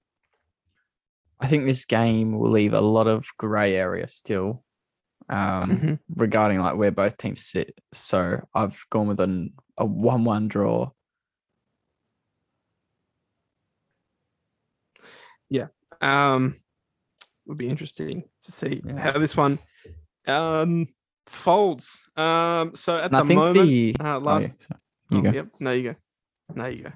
[1.40, 4.64] I think this game will leave a lot of grey area still
[5.30, 6.00] um, Mhm.
[6.16, 7.78] regarding like where both teams sit.
[7.94, 10.92] So I've gone with an, a 1 1 draw.
[15.50, 15.68] Yeah.
[16.02, 16.58] Um,
[17.48, 19.00] would be interesting to see Yeah.
[19.00, 19.60] how this one
[20.28, 20.88] um
[21.26, 22.00] folds.
[22.16, 23.96] Um, so at And the moment, the.
[24.00, 24.52] uh, oh, last.
[24.70, 24.78] yeah.
[25.10, 25.32] You oh, go.
[25.32, 25.48] Yep.
[25.60, 25.96] No, you go.
[26.56, 26.92] No, you go.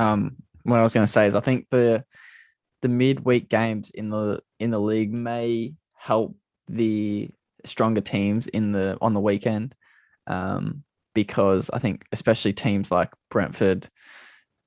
[0.00, 2.04] um what I was going to say is I think the
[2.82, 6.36] the midweek games in the in the league may help
[6.68, 7.30] the
[7.64, 9.74] stronger teams in the on the weekend
[10.26, 10.84] um
[11.14, 13.88] because I think especially teams like Brentford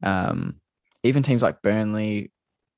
[0.04, 0.56] um
[1.04, 2.32] even teams like Burnley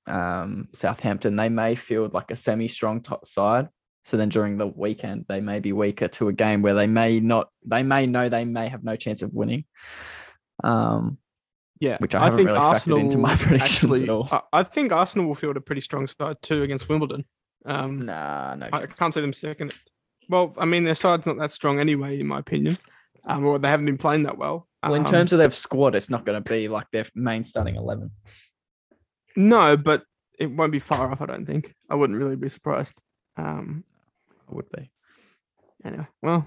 [0.07, 3.67] um Southampton they may field like a semi strong top side
[4.05, 7.19] so then during the weekend they may be weaker to a game where they may
[7.19, 9.65] not they may know they may have no chance of winning
[10.63, 11.17] um
[11.79, 14.27] Yeah, Which I haven't really factored into my predictions at all.
[14.31, 17.25] I, I think Arsenal will field a pretty strong side too against Wimbledon.
[17.65, 18.69] Um, Nah, no.
[18.73, 19.73] I can't see them second.
[20.29, 22.77] Well, I mean, their side's not that strong anyway, in my opinion.
[23.25, 24.67] Um, or they haven't been playing that well.
[24.81, 27.43] Well, in Um, terms of their squad, it's not going to be like their main
[27.43, 28.11] starting eleven.
[29.37, 30.03] No, but
[30.39, 31.21] it won't be far off.
[31.21, 31.73] I don't think.
[31.89, 32.93] I wouldn't really be surprised.
[33.37, 33.83] Um,
[34.49, 34.91] It would be.
[35.85, 36.45] anyway, well,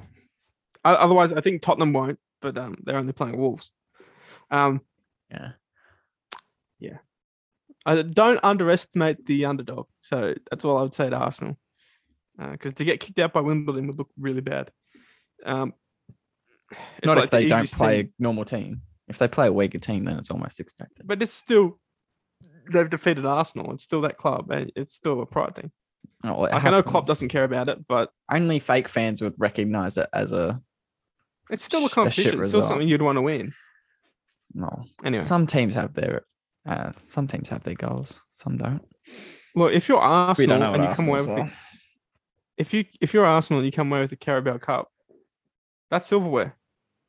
[0.85, 3.73] otherwise, I think Tottenham won't, but um, they're only playing Wolves.
[4.51, 4.83] Um,
[5.31, 5.53] Yeah.
[6.79, 6.99] Yeah.
[7.87, 9.87] I don't underestimate the underdog.
[10.03, 11.57] So that's all I would say to Arsenal.
[12.39, 14.71] Because to get kicked out by Wimbledon would look really bad.
[15.45, 15.75] Um,
[17.05, 18.83] not like if the they don't play team, a normal team.
[19.09, 21.07] If they play a weaker team, then it's almost expected.
[21.07, 21.80] but it's still
[22.71, 23.73] they've defeated Arsenal.
[23.73, 25.71] It's still that club, and it's still a pride thing.
[26.25, 29.35] Oh, well, Like, I know Klopp doesn't care about it, but Only fake fans would
[29.39, 30.61] recognize it as a
[31.51, 32.39] it's still a a competition.
[32.41, 33.53] It's still something you'd want to win.
[34.55, 34.85] no.
[35.05, 36.23] Anyway, Some teams have their
[36.67, 38.21] uh, some teams have their goals.
[38.35, 38.83] Some don't.
[39.57, 41.51] look, if you're Arsenal and you come away with the,
[42.59, 44.89] if you if you're Arsenal and you come away with the Carabao Cup,
[45.91, 46.57] that's silverware.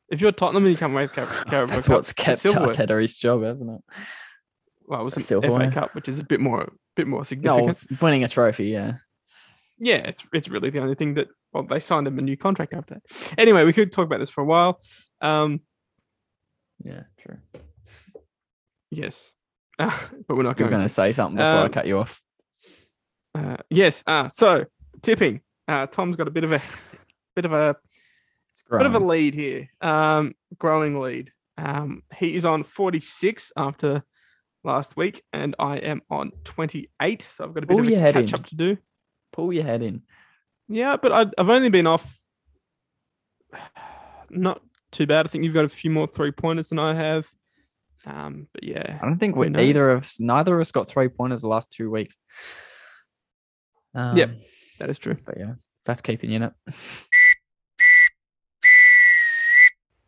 [0.09, 2.41] If you're Tottenham and you come away with Car- Carabao Cup, That's Cup, what's kept.
[2.43, 3.82] Arteta his job, hasn't it?
[4.92, 5.42] Well, it was an.
[5.42, 7.70] FA Cup, which is a bit more bit more significant.
[7.70, 8.66] it's winning a trophy.
[8.66, 8.96] Yeah.
[9.80, 12.74] yeah, it's it's really the only thing that well they signed him a new contract
[12.74, 13.34] after that.
[13.38, 14.82] Anyway, we could talk about this for a while.
[15.22, 15.62] Um,
[16.84, 17.04] Yeah.
[17.18, 17.38] True.
[18.89, 19.32] yes,
[19.80, 20.80] uh, but we're not You're going.
[20.80, 20.89] going to.
[20.89, 22.22] say something before I Um, cut you off.
[23.34, 24.04] Uh, yes.
[24.06, 24.66] Uh, so
[25.02, 25.39] tipping.
[25.68, 26.62] Uh, Tom's got a bit of a
[27.36, 27.78] bit of a
[28.70, 29.70] bit of a lead here.
[29.80, 31.32] Um, growing lead.
[31.58, 34.04] Um, he is on 46 after
[34.64, 37.22] last week, and I am on 28.
[37.22, 38.34] So I've got a bit Pull of a catch in.
[38.36, 38.78] up to do.
[39.34, 40.01] Pull your head in.
[40.68, 42.20] Yeah, but I, I've only been off
[44.30, 45.26] not too bad.
[45.26, 47.28] I think you've got a few more three pointers than I have.
[48.07, 51.07] Um, but yeah, I don't think we, either of us, neither of us got three
[51.09, 52.18] pointers the last two weeks.
[53.93, 54.32] Um, Yep.
[54.80, 55.18] that is true.
[55.26, 55.53] But yeah,
[55.86, 56.53] that's keeping you in it.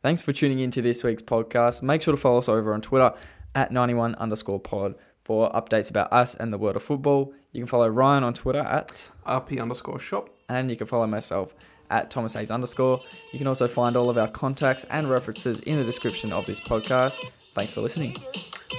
[0.02, 1.82] Thanks for tuning into this week's podcast.
[1.82, 3.14] Make sure to follow us over on Twitter
[3.56, 7.34] at 91 underscore pod for updates about us and the world of football.
[7.52, 10.28] You can follow Ryan on Twitter at, RP underscore Schopp.
[10.50, 11.54] and you can follow myself
[11.90, 13.02] at Thomas Hayes underscore.
[13.32, 16.60] You can also find all of our contacts and references in the description of this
[16.60, 17.18] podcast.
[17.54, 18.18] Thanks for listening.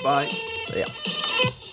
[0.02, 0.28] Bye.
[0.66, 1.63] See ya.